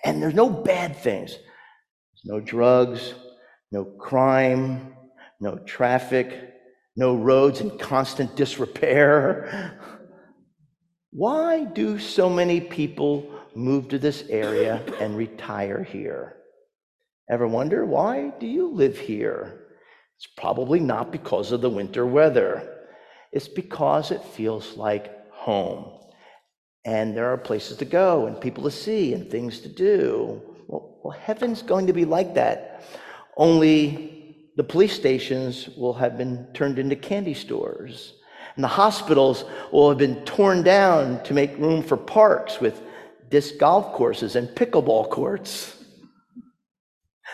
And 0.05 0.23
there's 0.23 0.33
no 0.33 0.49
bad 0.49 0.95
things. 0.95 1.31
There's 1.31 2.23
no 2.23 2.39
drugs, 2.39 3.13
no 3.73 3.83
crime, 3.83 4.95
no 5.41 5.57
traffic, 5.57 6.53
no 6.95 7.17
roads 7.17 7.59
in 7.59 7.77
constant 7.77 8.37
disrepair. 8.37 9.77
Why 11.17 11.63
do 11.63 11.97
so 11.97 12.29
many 12.29 12.61
people 12.61 13.27
move 13.55 13.87
to 13.87 13.97
this 13.97 14.25
area 14.29 14.83
and 14.99 15.17
retire 15.17 15.83
here? 15.83 16.35
Ever 17.27 17.47
wonder 17.47 17.87
why 17.87 18.33
do 18.39 18.45
you 18.45 18.67
live 18.67 18.99
here? 18.99 19.61
It's 20.15 20.27
probably 20.37 20.79
not 20.79 21.11
because 21.11 21.51
of 21.51 21.61
the 21.61 21.71
winter 21.71 22.05
weather. 22.05 22.71
It's 23.31 23.47
because 23.47 24.11
it 24.11 24.23
feels 24.23 24.77
like 24.77 25.31
home. 25.31 25.91
And 26.85 27.17
there 27.17 27.33
are 27.33 27.37
places 27.39 27.77
to 27.77 27.85
go 27.85 28.27
and 28.27 28.39
people 28.39 28.65
to 28.65 28.71
see 28.71 29.15
and 29.15 29.27
things 29.27 29.61
to 29.61 29.69
do. 29.69 30.39
Well, 30.67 30.99
well 31.03 31.17
heaven's 31.19 31.63
going 31.63 31.87
to 31.87 31.93
be 31.93 32.05
like 32.05 32.35
that. 32.35 32.83
Only 33.35 34.51
the 34.55 34.63
police 34.63 34.93
stations 34.93 35.67
will 35.75 35.93
have 35.93 36.15
been 36.15 36.45
turned 36.53 36.77
into 36.77 36.95
candy 36.95 37.33
stores. 37.33 38.13
And 38.57 38.63
the 38.63 38.67
hospitals 38.67 39.45
will 39.71 39.89
have 39.89 39.99
been 39.99 40.25
torn 40.25 40.63
down 40.63 41.23
to 41.25 41.33
make 41.35 41.55
room 41.59 41.83
for 41.83 41.95
parks 41.95 42.59
with 42.59 42.81
disc 43.29 43.59
golf 43.59 43.93
courses 43.93 44.35
and 44.35 44.49
pickleball 44.49 45.11
courts. 45.11 45.75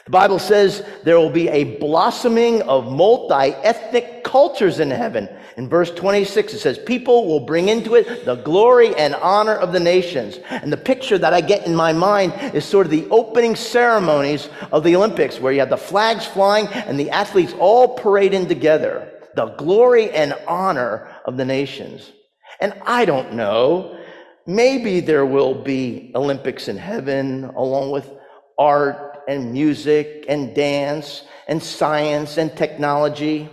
The 0.03 0.11
Bible 0.11 0.39
says 0.39 0.85
there 1.05 1.17
will 1.17 1.29
be 1.29 1.47
a 1.47 1.77
blossoming 1.77 2.61
of 2.63 2.91
multi 2.91 3.55
ethnic 3.63 4.25
cultures 4.25 4.81
in 4.81 4.91
heaven. 4.91 5.29
In 5.55 5.69
verse 5.69 5.91
26, 5.91 6.55
it 6.55 6.59
says, 6.59 6.77
People 6.77 7.25
will 7.25 7.39
bring 7.39 7.69
into 7.69 7.95
it 7.95 8.25
the 8.25 8.35
glory 8.35 8.93
and 8.95 9.15
honor 9.15 9.55
of 9.55 9.71
the 9.71 9.79
nations. 9.79 10.39
And 10.49 10.73
the 10.73 10.77
picture 10.77 11.17
that 11.17 11.33
I 11.33 11.39
get 11.39 11.65
in 11.65 11.73
my 11.73 11.93
mind 11.93 12.33
is 12.53 12.65
sort 12.65 12.85
of 12.85 12.91
the 12.91 13.07
opening 13.11 13.55
ceremonies 13.55 14.49
of 14.73 14.83
the 14.83 14.97
Olympics, 14.97 15.39
where 15.39 15.53
you 15.53 15.61
have 15.61 15.69
the 15.69 15.77
flags 15.77 16.25
flying 16.25 16.67
and 16.67 16.99
the 16.99 17.11
athletes 17.11 17.53
all 17.57 17.95
parading 17.95 18.49
together. 18.49 19.09
The 19.35 19.47
glory 19.47 20.11
and 20.11 20.33
honor 20.47 21.07
of 21.25 21.37
the 21.37 21.45
nations. 21.45 22.11
And 22.59 22.73
I 22.85 23.05
don't 23.05 23.33
know, 23.33 23.97
maybe 24.45 24.99
there 24.99 25.25
will 25.25 25.53
be 25.53 26.11
Olympics 26.15 26.67
in 26.67 26.77
heaven 26.77 27.45
along 27.45 27.91
with 27.91 28.09
art 28.57 29.23
and 29.27 29.53
music 29.53 30.25
and 30.27 30.55
dance 30.55 31.23
and 31.47 31.61
science 31.61 32.37
and 32.37 32.55
technology. 32.55 33.49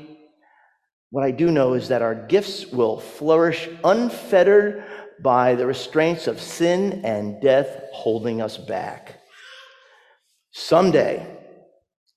What 1.11 1.25
I 1.25 1.31
do 1.31 1.51
know 1.51 1.75
is 1.75 1.89
that 1.89 2.03
our 2.03 2.15
gifts 2.15 2.67
will 2.67 3.01
flourish 3.01 3.69
unfettered 3.83 4.85
by 5.23 5.55
the 5.55 5.67
restraints 5.67 6.27
of 6.27 6.41
sin 6.41 7.05
and 7.05 7.41
death 7.43 7.69
holding 7.93 8.41
us 8.41 8.57
back. 8.57 9.21
Someday, 10.53 11.40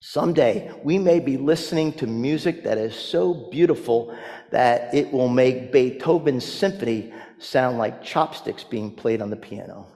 someday, 0.04 0.70
we 0.84 1.00
may 1.00 1.22
be 1.22 1.38
listening 1.38 1.94
to 1.94 2.06
music 2.06 2.64
that 2.66 2.78
is 2.78 2.94
so 2.94 3.34
beautiful 3.50 4.14
that 4.52 4.94
it 4.94 5.10
will 5.14 5.30
make 5.30 5.72
Beethoven's 5.72 6.44
symphony 6.44 7.14
sound 7.40 7.78
like 7.78 8.04
chopsticks 8.04 8.66
being 8.66 8.94
played 8.94 9.22
on 9.22 9.30
the 9.30 9.38
piano. 9.38 9.88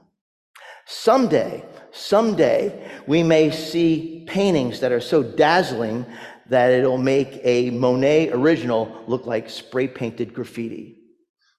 Someday, 0.85 1.61
someday, 1.91 2.89
we 3.05 3.21
may 3.21 3.51
see 3.51 4.23
paintings 4.29 4.79
that 4.79 4.93
are 4.93 5.01
so 5.01 5.21
dazzling 5.21 6.05
that 6.45 6.71
it'll 6.71 6.97
make 6.97 7.41
a 7.43 7.69
Monet 7.71 8.29
original 8.29 9.03
look 9.07 9.25
like 9.25 9.49
spray 9.49 9.89
painted 9.89 10.33
graffiti. 10.33 11.01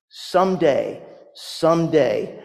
Someday, 0.08 1.02
someday, 1.34 2.42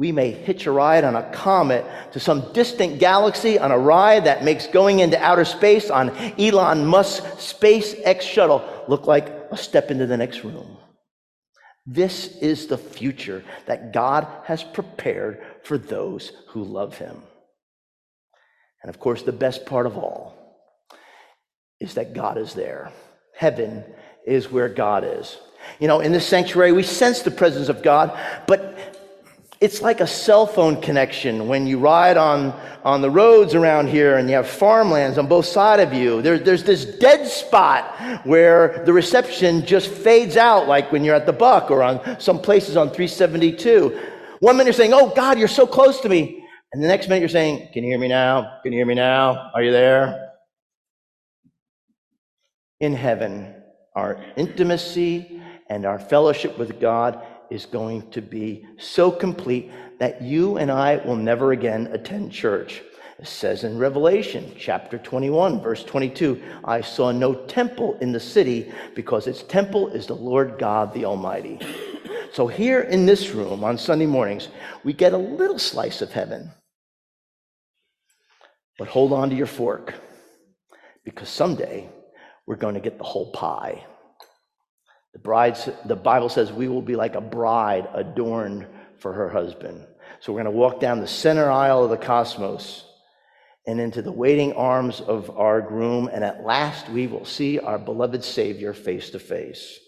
we 0.00 0.12
may 0.12 0.30
hitch 0.30 0.64
a 0.64 0.72
ride 0.72 1.04
on 1.04 1.14
a 1.14 1.30
comet 1.30 1.84
to 2.12 2.18
some 2.18 2.54
distant 2.54 2.98
galaxy 2.98 3.58
on 3.58 3.70
a 3.70 3.78
ride 3.78 4.24
that 4.24 4.42
makes 4.42 4.66
going 4.66 5.00
into 5.00 5.22
outer 5.22 5.44
space 5.44 5.90
on 5.90 6.08
Elon 6.38 6.86
Musk's 6.86 7.52
SpaceX 7.52 8.22
shuttle 8.22 8.64
look 8.88 9.06
like 9.06 9.28
a 9.50 9.58
step 9.58 9.90
into 9.90 10.06
the 10.06 10.16
next 10.16 10.42
room. 10.42 10.78
This 11.84 12.28
is 12.38 12.66
the 12.66 12.78
future 12.78 13.44
that 13.66 13.92
God 13.92 14.26
has 14.44 14.64
prepared 14.64 15.44
for 15.64 15.76
those 15.76 16.32
who 16.48 16.64
love 16.64 16.96
Him. 16.96 17.22
And 18.82 18.88
of 18.88 18.98
course, 18.98 19.20
the 19.20 19.32
best 19.32 19.66
part 19.66 19.84
of 19.84 19.98
all 19.98 20.34
is 21.78 21.92
that 21.92 22.14
God 22.14 22.38
is 22.38 22.54
there. 22.54 22.90
Heaven 23.36 23.84
is 24.26 24.50
where 24.50 24.70
God 24.70 25.04
is. 25.04 25.36
You 25.78 25.88
know, 25.88 26.00
in 26.00 26.12
this 26.12 26.26
sanctuary, 26.26 26.72
we 26.72 26.82
sense 26.82 27.20
the 27.20 27.30
presence 27.30 27.68
of 27.68 27.82
God, 27.82 28.18
but 28.46 28.78
It's 29.60 29.82
like 29.82 30.00
a 30.00 30.06
cell 30.06 30.46
phone 30.46 30.80
connection 30.80 31.46
when 31.46 31.66
you 31.66 31.78
ride 31.78 32.16
on, 32.16 32.58
on 32.82 33.02
the 33.02 33.10
roads 33.10 33.54
around 33.54 33.88
here 33.88 34.16
and 34.16 34.26
you 34.26 34.34
have 34.34 34.48
farmlands 34.48 35.18
on 35.18 35.26
both 35.26 35.44
sides 35.44 35.82
of 35.82 35.92
you. 35.92 36.22
There, 36.22 36.38
there's 36.38 36.64
this 36.64 36.86
dead 36.86 37.28
spot 37.28 38.24
where 38.24 38.82
the 38.86 38.92
reception 38.94 39.66
just 39.66 39.88
fades 39.90 40.38
out, 40.38 40.66
like 40.66 40.90
when 40.90 41.04
you're 41.04 41.14
at 41.14 41.26
the 41.26 41.34
Buck 41.34 41.70
or 41.70 41.82
on 41.82 42.18
some 42.18 42.40
places 42.40 42.78
on 42.78 42.88
372. 42.88 44.00
One 44.38 44.56
minute 44.56 44.68
you're 44.68 44.72
saying, 44.72 44.94
Oh 44.94 45.12
God, 45.14 45.38
you're 45.38 45.46
so 45.46 45.66
close 45.66 46.00
to 46.00 46.08
me. 46.08 46.42
And 46.72 46.82
the 46.82 46.88
next 46.88 47.08
minute 47.08 47.20
you're 47.20 47.28
saying, 47.28 47.68
Can 47.74 47.84
you 47.84 47.90
hear 47.90 47.98
me 47.98 48.08
now? 48.08 48.60
Can 48.62 48.72
you 48.72 48.78
hear 48.78 48.86
me 48.86 48.94
now? 48.94 49.50
Are 49.54 49.62
you 49.62 49.72
there? 49.72 50.30
In 52.80 52.94
heaven, 52.94 53.54
our 53.94 54.24
intimacy 54.36 55.42
and 55.68 55.84
our 55.84 55.98
fellowship 55.98 56.56
with 56.56 56.80
God 56.80 57.22
is 57.50 57.66
going 57.66 58.08
to 58.10 58.22
be 58.22 58.66
so 58.78 59.10
complete 59.10 59.70
that 59.98 60.22
you 60.22 60.56
and 60.56 60.70
I 60.70 60.96
will 60.96 61.16
never 61.16 61.52
again 61.52 61.88
attend 61.92 62.32
church. 62.32 62.82
It 63.18 63.26
says 63.26 63.64
in 63.64 63.78
Revelation 63.78 64.54
chapter 64.58 64.96
21, 64.96 65.60
verse 65.60 65.84
22, 65.84 66.42
I 66.64 66.80
saw 66.80 67.12
no 67.12 67.34
temple 67.34 67.98
in 68.00 68.12
the 68.12 68.20
city 68.20 68.72
because 68.94 69.26
its 69.26 69.42
temple 69.42 69.88
is 69.88 70.06
the 70.06 70.16
Lord 70.16 70.58
God 70.58 70.94
the 70.94 71.04
Almighty. 71.04 71.58
So 72.32 72.46
here 72.46 72.80
in 72.80 73.04
this 73.04 73.30
room 73.30 73.62
on 73.62 73.76
Sunday 73.76 74.06
mornings, 74.06 74.48
we 74.84 74.94
get 74.94 75.12
a 75.12 75.18
little 75.18 75.58
slice 75.58 76.00
of 76.00 76.12
heaven. 76.12 76.50
But 78.78 78.88
hold 78.88 79.12
on 79.12 79.28
to 79.28 79.36
your 79.36 79.46
fork 79.46 79.92
because 81.04 81.28
someday 81.28 81.90
we're 82.46 82.56
going 82.56 82.74
to 82.74 82.80
get 82.80 82.96
the 82.96 83.04
whole 83.04 83.32
pie. 83.32 83.84
The, 85.12 85.18
bride, 85.18 85.58
the 85.84 85.96
Bible 85.96 86.28
says 86.28 86.52
we 86.52 86.68
will 86.68 86.82
be 86.82 86.96
like 86.96 87.14
a 87.14 87.20
bride 87.20 87.88
adorned 87.94 88.66
for 88.98 89.12
her 89.12 89.28
husband. 89.28 89.86
So 90.20 90.32
we're 90.32 90.42
going 90.42 90.52
to 90.52 90.58
walk 90.58 90.80
down 90.80 91.00
the 91.00 91.06
center 91.06 91.50
aisle 91.50 91.84
of 91.84 91.90
the 91.90 91.96
cosmos 91.96 92.84
and 93.66 93.80
into 93.80 94.02
the 94.02 94.12
waiting 94.12 94.52
arms 94.54 95.00
of 95.00 95.36
our 95.36 95.60
groom, 95.60 96.08
and 96.12 96.24
at 96.24 96.44
last 96.44 96.88
we 96.88 97.06
will 97.06 97.24
see 97.24 97.58
our 97.58 97.78
beloved 97.78 98.24
Savior 98.24 98.72
face 98.72 99.10
to 99.10 99.18
face. 99.18 99.78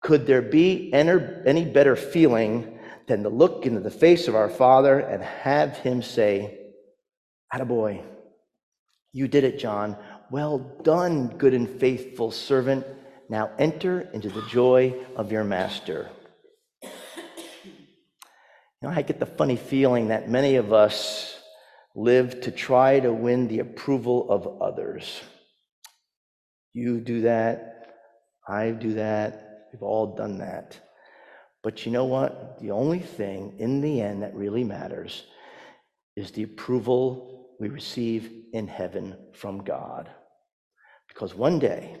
Could 0.00 0.26
there 0.26 0.42
be 0.42 0.92
any 0.92 1.64
better 1.64 1.96
feeling 1.96 2.78
than 3.06 3.22
to 3.22 3.28
look 3.28 3.66
into 3.66 3.80
the 3.80 3.90
face 3.90 4.28
of 4.28 4.34
our 4.34 4.48
Father 4.48 4.98
and 4.98 5.22
have 5.22 5.76
him 5.78 6.02
say, 6.02 6.58
Attaboy, 7.54 8.02
you 9.12 9.28
did 9.28 9.44
it, 9.44 9.58
John. 9.58 9.96
Well 10.30 10.58
done, 10.82 11.28
good 11.36 11.52
and 11.52 11.68
faithful 11.68 12.30
servant. 12.30 12.86
Now 13.32 13.50
enter 13.58 14.02
into 14.12 14.28
the 14.28 14.42
joy 14.42 14.94
of 15.16 15.32
your 15.32 15.42
master. 15.42 16.10
You 16.82 16.90
know, 18.82 18.90
I 18.90 19.00
get 19.00 19.20
the 19.20 19.24
funny 19.24 19.56
feeling 19.56 20.08
that 20.08 20.28
many 20.28 20.56
of 20.56 20.74
us 20.74 21.34
live 21.94 22.42
to 22.42 22.50
try 22.50 23.00
to 23.00 23.10
win 23.10 23.48
the 23.48 23.60
approval 23.60 24.30
of 24.30 24.60
others. 24.60 25.22
You 26.74 27.00
do 27.00 27.22
that. 27.22 27.94
I 28.46 28.72
do 28.72 28.92
that. 28.96 29.68
We've 29.72 29.82
all 29.82 30.14
done 30.14 30.36
that. 30.40 30.78
But 31.62 31.86
you 31.86 31.92
know 31.92 32.04
what? 32.04 32.60
The 32.60 32.72
only 32.72 32.98
thing 32.98 33.54
in 33.58 33.80
the 33.80 34.02
end 34.02 34.24
that 34.24 34.34
really 34.34 34.62
matters 34.62 35.24
is 36.16 36.32
the 36.32 36.42
approval 36.42 37.48
we 37.58 37.70
receive 37.70 38.30
in 38.52 38.68
heaven 38.68 39.16
from 39.32 39.64
God. 39.64 40.10
Because 41.08 41.34
one 41.34 41.58
day, 41.58 41.96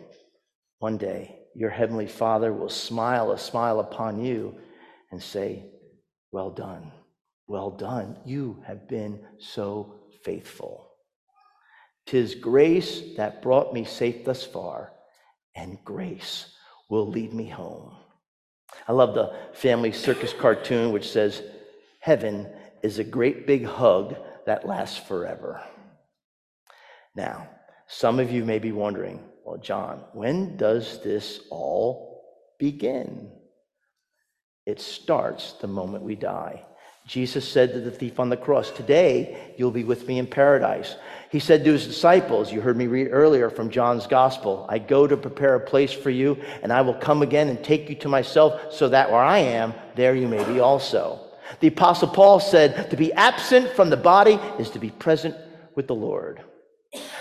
one 0.82 0.98
day, 0.98 1.38
your 1.54 1.70
heavenly 1.70 2.08
Father 2.08 2.52
will 2.52 2.68
smile 2.68 3.30
a 3.30 3.38
smile 3.38 3.78
upon 3.78 4.20
you 4.24 4.56
and 5.12 5.22
say, 5.22 5.70
Well 6.32 6.50
done, 6.50 6.90
well 7.46 7.70
done. 7.70 8.18
You 8.24 8.64
have 8.66 8.88
been 8.88 9.20
so 9.38 10.00
faithful. 10.24 10.90
Tis 12.04 12.34
grace 12.34 13.00
that 13.16 13.42
brought 13.42 13.72
me 13.72 13.84
safe 13.84 14.24
thus 14.24 14.44
far, 14.44 14.92
and 15.54 15.78
grace 15.84 16.52
will 16.90 17.06
lead 17.06 17.32
me 17.32 17.48
home. 17.48 17.94
I 18.88 18.90
love 18.90 19.14
the 19.14 19.36
family 19.52 19.92
circus 19.92 20.32
cartoon 20.32 20.90
which 20.90 21.08
says, 21.08 21.44
Heaven 22.00 22.48
is 22.82 22.98
a 22.98 23.04
great 23.04 23.46
big 23.46 23.64
hug 23.64 24.16
that 24.46 24.66
lasts 24.66 24.98
forever. 24.98 25.62
Now, 27.14 27.48
some 27.86 28.18
of 28.18 28.32
you 28.32 28.44
may 28.44 28.58
be 28.58 28.72
wondering, 28.72 29.20
well, 29.44 29.58
John, 29.58 30.04
when 30.12 30.56
does 30.56 31.02
this 31.02 31.40
all 31.50 32.24
begin? 32.58 33.30
It 34.66 34.80
starts 34.80 35.54
the 35.54 35.66
moment 35.66 36.04
we 36.04 36.14
die. 36.14 36.64
Jesus 37.04 37.48
said 37.48 37.72
to 37.72 37.80
the 37.80 37.90
thief 37.90 38.20
on 38.20 38.28
the 38.28 38.36
cross, 38.36 38.70
Today 38.70 39.54
you'll 39.56 39.72
be 39.72 39.82
with 39.82 40.06
me 40.06 40.20
in 40.20 40.26
paradise. 40.26 40.94
He 41.30 41.40
said 41.40 41.64
to 41.64 41.72
his 41.72 41.86
disciples, 41.86 42.52
You 42.52 42.60
heard 42.60 42.76
me 42.76 42.86
read 42.86 43.08
earlier 43.10 43.50
from 43.50 43.70
John's 43.70 44.06
gospel, 44.06 44.66
I 44.68 44.78
go 44.78 45.08
to 45.08 45.16
prepare 45.16 45.56
a 45.56 45.60
place 45.60 45.92
for 45.92 46.10
you, 46.10 46.38
and 46.62 46.72
I 46.72 46.82
will 46.82 46.94
come 46.94 47.22
again 47.22 47.48
and 47.48 47.62
take 47.62 47.88
you 47.88 47.96
to 47.96 48.08
myself, 48.08 48.72
so 48.72 48.88
that 48.90 49.10
where 49.10 49.20
I 49.20 49.38
am, 49.38 49.74
there 49.96 50.14
you 50.14 50.28
may 50.28 50.44
be 50.44 50.60
also. 50.60 51.18
The 51.58 51.68
Apostle 51.68 52.08
Paul 52.08 52.38
said, 52.38 52.90
To 52.90 52.96
be 52.96 53.12
absent 53.14 53.70
from 53.70 53.90
the 53.90 53.96
body 53.96 54.34
is 54.60 54.70
to 54.70 54.78
be 54.78 54.90
present 54.90 55.34
with 55.74 55.88
the 55.88 55.94
Lord. 55.94 56.40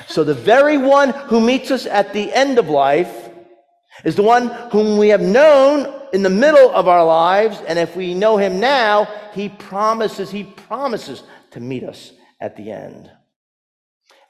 So 0.07 0.23
the 0.23 0.33
very 0.33 0.77
one 0.77 1.09
who 1.09 1.39
meets 1.39 1.71
us 1.71 1.85
at 1.85 2.13
the 2.13 2.31
end 2.33 2.59
of 2.59 2.69
life 2.69 3.29
is 4.03 4.15
the 4.15 4.23
one 4.23 4.47
whom 4.71 4.97
we 4.97 5.09
have 5.09 5.21
known 5.21 6.01
in 6.13 6.23
the 6.23 6.29
middle 6.29 6.69
of 6.71 6.87
our 6.87 7.05
lives. 7.05 7.61
And 7.67 7.79
if 7.79 7.95
we 7.95 8.13
know 8.13 8.37
him 8.37 8.59
now, 8.59 9.07
he 9.33 9.49
promises, 9.49 10.29
he 10.29 10.43
promises 10.43 11.23
to 11.51 11.59
meet 11.59 11.83
us 11.83 12.11
at 12.39 12.57
the 12.57 12.71
end. 12.71 13.09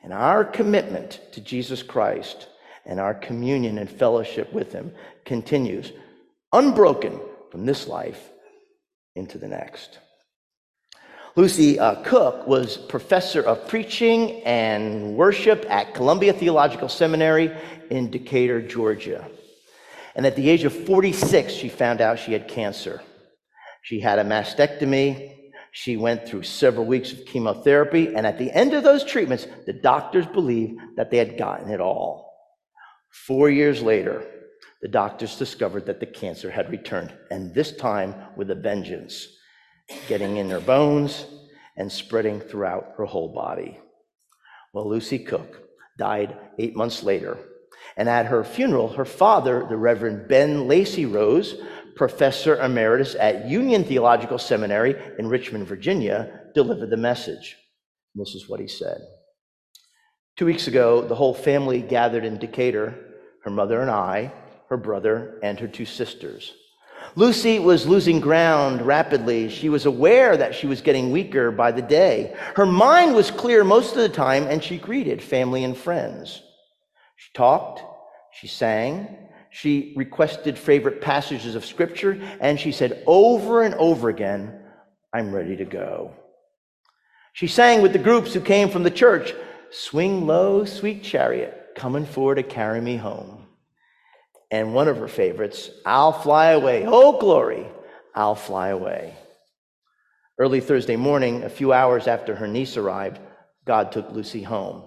And 0.03 0.13
our 0.13 0.43
commitment 0.43 1.19
to 1.33 1.41
Jesus 1.41 1.83
Christ 1.83 2.47
and 2.85 2.99
our 2.99 3.13
communion 3.13 3.77
and 3.77 3.89
fellowship 3.89 4.51
with 4.51 4.71
him 4.73 4.91
continues 5.25 5.91
unbroken 6.51 7.19
from 7.51 7.65
this 7.65 7.87
life 7.87 8.29
into 9.15 9.37
the 9.37 9.47
next. 9.47 9.99
Lucy 11.37 11.79
uh, 11.79 11.95
Cook 12.03 12.45
was 12.45 12.75
professor 12.75 13.41
of 13.41 13.65
preaching 13.69 14.41
and 14.43 15.15
worship 15.15 15.65
at 15.69 15.93
Columbia 15.93 16.33
Theological 16.33 16.89
Seminary 16.89 17.55
in 17.89 18.11
Decatur, 18.11 18.61
Georgia. 18.61 19.29
And 20.13 20.25
at 20.25 20.35
the 20.35 20.49
age 20.49 20.65
of 20.65 20.73
46, 20.73 21.53
she 21.53 21.69
found 21.69 22.01
out 22.01 22.19
she 22.19 22.33
had 22.33 22.49
cancer. 22.49 23.01
She 23.81 24.01
had 24.01 24.19
a 24.19 24.25
mastectomy. 24.25 25.53
She 25.71 25.95
went 25.95 26.27
through 26.27 26.43
several 26.43 26.85
weeks 26.85 27.13
of 27.13 27.25
chemotherapy. 27.25 28.13
And 28.13 28.27
at 28.27 28.37
the 28.37 28.51
end 28.51 28.73
of 28.73 28.83
those 28.83 29.05
treatments, 29.05 29.47
the 29.65 29.71
doctors 29.71 30.25
believed 30.25 30.81
that 30.97 31.11
they 31.11 31.17
had 31.17 31.37
gotten 31.37 31.69
it 31.69 31.79
all. 31.79 32.29
Four 33.09 33.49
years 33.49 33.81
later, 33.81 34.25
the 34.81 34.89
doctors 34.89 35.37
discovered 35.37 35.85
that 35.85 36.01
the 36.01 36.07
cancer 36.07 36.51
had 36.51 36.69
returned, 36.69 37.13
and 37.29 37.53
this 37.53 37.73
time 37.77 38.15
with 38.35 38.51
a 38.51 38.55
vengeance 38.55 39.27
getting 40.07 40.37
in 40.37 40.49
her 40.49 40.59
bones 40.59 41.25
and 41.77 41.91
spreading 41.91 42.39
throughout 42.39 42.93
her 42.97 43.05
whole 43.05 43.33
body. 43.33 43.79
Well, 44.73 44.89
Lucy 44.89 45.19
Cook 45.19 45.63
died 45.97 46.37
eight 46.59 46.75
months 46.75 47.03
later. 47.03 47.37
And 47.97 48.07
at 48.07 48.27
her 48.27 48.43
funeral, 48.43 48.89
her 48.89 49.05
father, 49.05 49.65
the 49.67 49.77
Reverend 49.77 50.27
Ben 50.27 50.67
Lacy 50.67 51.05
Rose, 51.05 51.55
professor 51.95 52.59
emeritus 52.61 53.15
at 53.15 53.49
Union 53.49 53.83
Theological 53.83 54.37
Seminary 54.37 54.95
in 55.19 55.27
Richmond, 55.27 55.67
Virginia, 55.67 56.41
delivered 56.53 56.89
the 56.89 56.97
message. 56.97 57.57
And 58.13 58.25
this 58.25 58.33
is 58.33 58.47
what 58.47 58.59
he 58.59 58.67
said. 58.67 59.01
Two 60.37 60.45
weeks 60.45 60.67
ago, 60.67 61.01
the 61.01 61.15
whole 61.15 61.33
family 61.33 61.81
gathered 61.81 62.25
in 62.25 62.37
Decatur 62.37 62.97
her 63.43 63.51
mother 63.51 63.81
and 63.81 63.89
I, 63.89 64.31
her 64.69 64.77
brother, 64.77 65.39
and 65.43 65.59
her 65.59 65.67
two 65.67 65.85
sisters. 65.85 66.53
Lucy 67.15 67.59
was 67.59 67.87
losing 67.87 68.19
ground 68.19 68.81
rapidly. 68.81 69.49
She 69.49 69.69
was 69.69 69.85
aware 69.85 70.37
that 70.37 70.55
she 70.55 70.67
was 70.67 70.81
getting 70.81 71.11
weaker 71.11 71.51
by 71.51 71.71
the 71.71 71.81
day. 71.81 72.35
Her 72.55 72.65
mind 72.65 73.15
was 73.15 73.31
clear 73.31 73.63
most 73.63 73.91
of 73.91 74.01
the 74.01 74.09
time, 74.09 74.47
and 74.47 74.63
she 74.63 74.77
greeted 74.77 75.21
family 75.21 75.63
and 75.63 75.75
friends. 75.75 76.41
She 77.17 77.29
talked, 77.33 77.81
she 78.31 78.47
sang, 78.47 79.17
she 79.49 79.93
requested 79.97 80.57
favorite 80.57 81.01
passages 81.01 81.55
of 81.55 81.65
scripture, 81.65 82.19
and 82.39 82.57
she 82.57 82.71
said 82.71 83.03
over 83.05 83.63
and 83.63 83.75
over 83.75 84.07
again, 84.07 84.59
I'm 85.13 85.33
ready 85.35 85.57
to 85.57 85.65
go. 85.65 86.13
She 87.33 87.47
sang 87.47 87.81
with 87.81 87.91
the 87.91 87.99
groups 87.99 88.33
who 88.33 88.39
came 88.39 88.69
from 88.69 88.83
the 88.83 88.91
church, 88.91 89.33
Swing 89.73 90.27
low, 90.27 90.65
sweet 90.65 91.01
chariot, 91.01 91.71
coming 91.75 92.05
for 92.05 92.35
to 92.35 92.43
carry 92.43 92.81
me 92.81 92.97
home 92.97 93.40
and 94.51 94.73
one 94.73 94.89
of 94.89 94.97
her 94.97 95.07
favorites, 95.07 95.69
I'll 95.85 96.11
Fly 96.11 96.51
Away. 96.51 96.83
Oh, 96.85 97.17
glory, 97.17 97.65
I'll 98.13 98.35
Fly 98.35 98.69
Away. 98.69 99.15
Early 100.37 100.59
Thursday 100.59 100.97
morning, 100.97 101.43
a 101.43 101.49
few 101.49 101.71
hours 101.71 102.07
after 102.07 102.35
her 102.35 102.47
niece 102.47 102.75
arrived, 102.75 103.19
God 103.65 103.91
took 103.91 104.11
Lucy 104.11 104.43
home. 104.43 104.83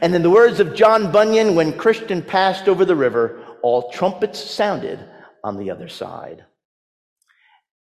And 0.00 0.14
in 0.14 0.22
the 0.22 0.30
words 0.30 0.60
of 0.60 0.74
John 0.74 1.10
Bunyan, 1.10 1.54
when 1.54 1.76
Christian 1.76 2.22
passed 2.22 2.68
over 2.68 2.84
the 2.84 2.96
river, 2.96 3.44
all 3.62 3.90
trumpets 3.90 4.38
sounded 4.38 5.04
on 5.42 5.56
the 5.56 5.70
other 5.70 5.88
side. 5.88 6.44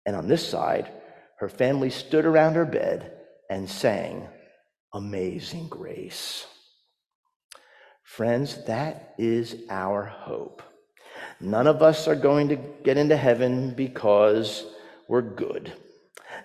And 0.06 0.14
on 0.14 0.28
this 0.28 0.46
side, 0.46 0.90
her 1.38 1.48
family 1.48 1.90
stood 1.90 2.26
around 2.26 2.54
her 2.54 2.64
bed 2.64 3.12
and 3.50 3.68
sang 3.68 4.28
Amazing 4.92 5.68
Grace. 5.68 6.46
Friends, 8.02 8.64
that 8.66 9.14
is 9.18 9.56
our 9.70 10.04
hope. 10.04 10.62
None 11.44 11.66
of 11.66 11.82
us 11.82 12.08
are 12.08 12.14
going 12.14 12.48
to 12.48 12.56
get 12.56 12.96
into 12.96 13.18
heaven 13.18 13.74
because 13.74 14.64
we're 15.08 15.20
good. 15.20 15.70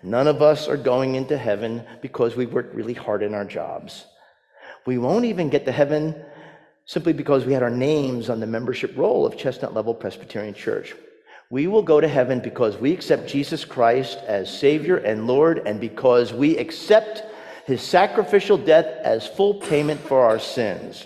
None 0.04 0.28
of 0.28 0.42
us 0.42 0.68
are 0.68 0.76
going 0.76 1.16
into 1.16 1.38
heaven 1.38 1.84
because 2.02 2.36
we 2.36 2.46
worked 2.46 2.76
really 2.76 2.94
hard 2.94 3.24
in 3.24 3.34
our 3.34 3.46
jobs. 3.46 4.06
We 4.86 4.98
won't 4.98 5.24
even 5.24 5.50
get 5.50 5.64
to 5.66 5.72
heaven 5.72 6.22
simply 6.86 7.14
because 7.14 7.46
we 7.46 7.54
had 7.54 7.64
our 7.64 7.70
names 7.70 8.30
on 8.30 8.42
the 8.42 8.48
membership 8.48 8.98
roll 8.98 9.26
of 9.26 9.38
Chestnut 9.38 9.74
Level 9.74 9.94
Presbyterian 9.94 10.54
Church. 10.54 10.94
We 11.50 11.68
will 11.68 11.82
go 11.82 12.02
to 12.02 12.08
heaven 12.08 12.42
because 12.42 12.78
we 12.78 12.92
accept 12.92 13.30
Jesus 13.30 13.64
Christ 13.64 14.20
as 14.28 14.54
Savior 14.54 14.98
and 14.98 15.28
Lord, 15.28 15.66
and 15.66 15.80
because 15.80 16.34
we 16.34 16.58
accept 16.58 17.24
his 17.66 17.82
sacrificial 17.82 18.58
death 18.58 18.86
as 19.04 19.26
full 19.26 19.56
payment 19.62 20.02
for 20.02 20.26
our 20.26 20.40
sins, 20.40 21.06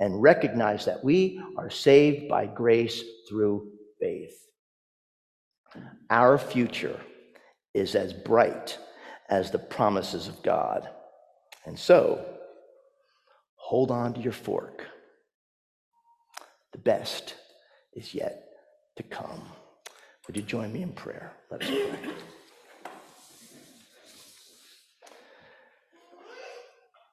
and 0.00 0.20
recognize 0.20 0.86
that 0.86 1.04
we 1.04 1.40
are 1.56 1.70
saved 1.70 2.28
by 2.28 2.46
grace 2.46 3.04
through 3.28 3.70
faith. 4.00 4.34
Our 6.08 6.38
future 6.38 6.98
is 7.74 7.94
as 7.94 8.12
bright 8.12 8.78
as 9.28 9.50
the 9.50 9.58
promises 9.58 10.26
of 10.26 10.42
God. 10.42 10.88
And 11.66 11.78
so, 11.78 12.24
hold 13.56 13.90
on 13.90 14.14
to 14.14 14.20
your 14.20 14.32
fork. 14.32 14.86
The 16.72 16.78
best 16.78 17.34
is 17.92 18.14
yet 18.14 18.46
to 18.96 19.02
come. 19.02 19.42
Would 20.26 20.36
you 20.36 20.42
join 20.42 20.72
me 20.72 20.82
in 20.82 20.92
prayer? 20.92 21.32
Let 21.50 21.62
us 21.62 21.68
pray. 21.68 22.12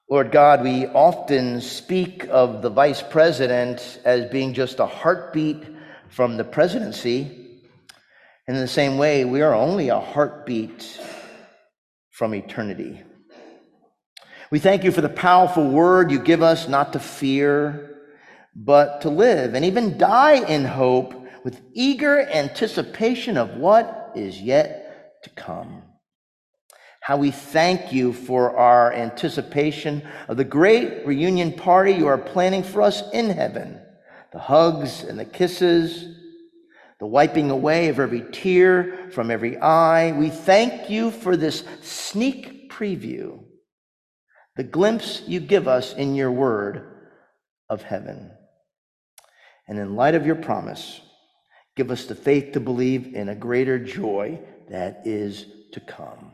Lord 0.10 0.32
God, 0.32 0.64
we 0.64 0.88
often 0.88 1.60
speak 1.60 2.28
of 2.30 2.62
the 2.62 2.70
vice 2.70 3.02
president 3.02 4.00
as 4.06 4.32
being 4.32 4.54
just 4.54 4.80
a 4.80 4.86
heartbeat 4.86 5.66
from 6.08 6.38
the 6.38 6.46
presidency. 6.46 7.60
In 8.48 8.56
the 8.56 8.70
same 8.70 8.98
way, 8.98 9.26
we 9.26 9.42
are 9.42 9.54
only 9.54 9.90
a 9.90 10.00
heartbeat 10.00 10.98
from 12.10 12.34
eternity. 12.34 13.04
We 14.50 14.60
thank 14.60 14.86
you 14.86 14.94
for 14.94 15.02
the 15.02 15.10
powerful 15.10 15.68
word 15.70 16.10
you 16.10 16.20
give 16.20 16.42
us 16.42 16.70
not 16.70 16.94
to 16.94 17.00
fear, 17.00 17.98
but 18.56 19.02
to 19.02 19.10
live 19.10 19.56
and 19.56 19.66
even 19.66 19.98
die 19.98 20.46
in 20.46 20.64
hope 20.64 21.14
with 21.44 21.60
eager 21.74 22.22
anticipation 22.22 23.36
of 23.36 23.58
what 23.58 24.14
is 24.16 24.42
yet 24.42 25.22
to 25.24 25.30
come. 25.32 25.84
How 27.08 27.16
we 27.16 27.32
thank 27.32 27.94
you 27.94 28.12
for 28.12 28.58
our 28.58 28.92
anticipation 28.92 30.06
of 30.28 30.36
the 30.36 30.44
great 30.44 31.08
reunion 31.08 31.54
party 31.54 31.94
you 31.94 32.08
are 32.08 32.18
planning 32.18 32.64
for 32.64 32.82
us 32.82 33.02
in 33.14 33.30
heaven 33.30 33.80
the 34.34 34.40
hugs 34.40 35.04
and 35.04 35.18
the 35.18 35.24
kisses, 35.24 36.18
the 37.00 37.08
wiping 37.08 37.50
away 37.50 37.88
of 37.88 38.02
every 38.02 38.26
tear 38.34 39.10
from 39.14 39.32
every 39.32 39.56
eye. 39.56 40.12
We 40.12 40.30
thank 40.30 40.90
you 40.90 41.12
for 41.12 41.38
this 41.38 41.64
sneak 41.82 42.70
preview, 42.70 43.42
the 44.58 44.66
glimpse 44.66 45.24
you 45.26 45.40
give 45.40 45.66
us 45.66 45.94
in 45.94 46.14
your 46.14 46.34
word 46.34 47.08
of 47.70 47.84
heaven. 47.84 48.32
And 49.66 49.80
in 49.80 49.96
light 49.96 50.16
of 50.16 50.26
your 50.26 50.36
promise, 50.36 51.00
give 51.78 51.90
us 51.90 52.04
the 52.04 52.16
faith 52.16 52.52
to 52.52 52.60
believe 52.60 53.16
in 53.16 53.30
a 53.30 53.36
greater 53.36 53.80
joy 53.80 54.42
that 54.70 55.04
is 55.06 55.46
to 55.72 55.80
come. 55.80 56.34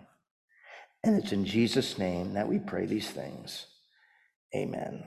And 1.03 1.21
it's 1.21 1.33
in 1.33 1.45
Jesus' 1.45 1.97
name 1.97 2.33
that 2.33 2.47
we 2.47 2.59
pray 2.59 2.85
these 2.85 3.09
things. 3.09 3.65
Amen. 4.55 5.03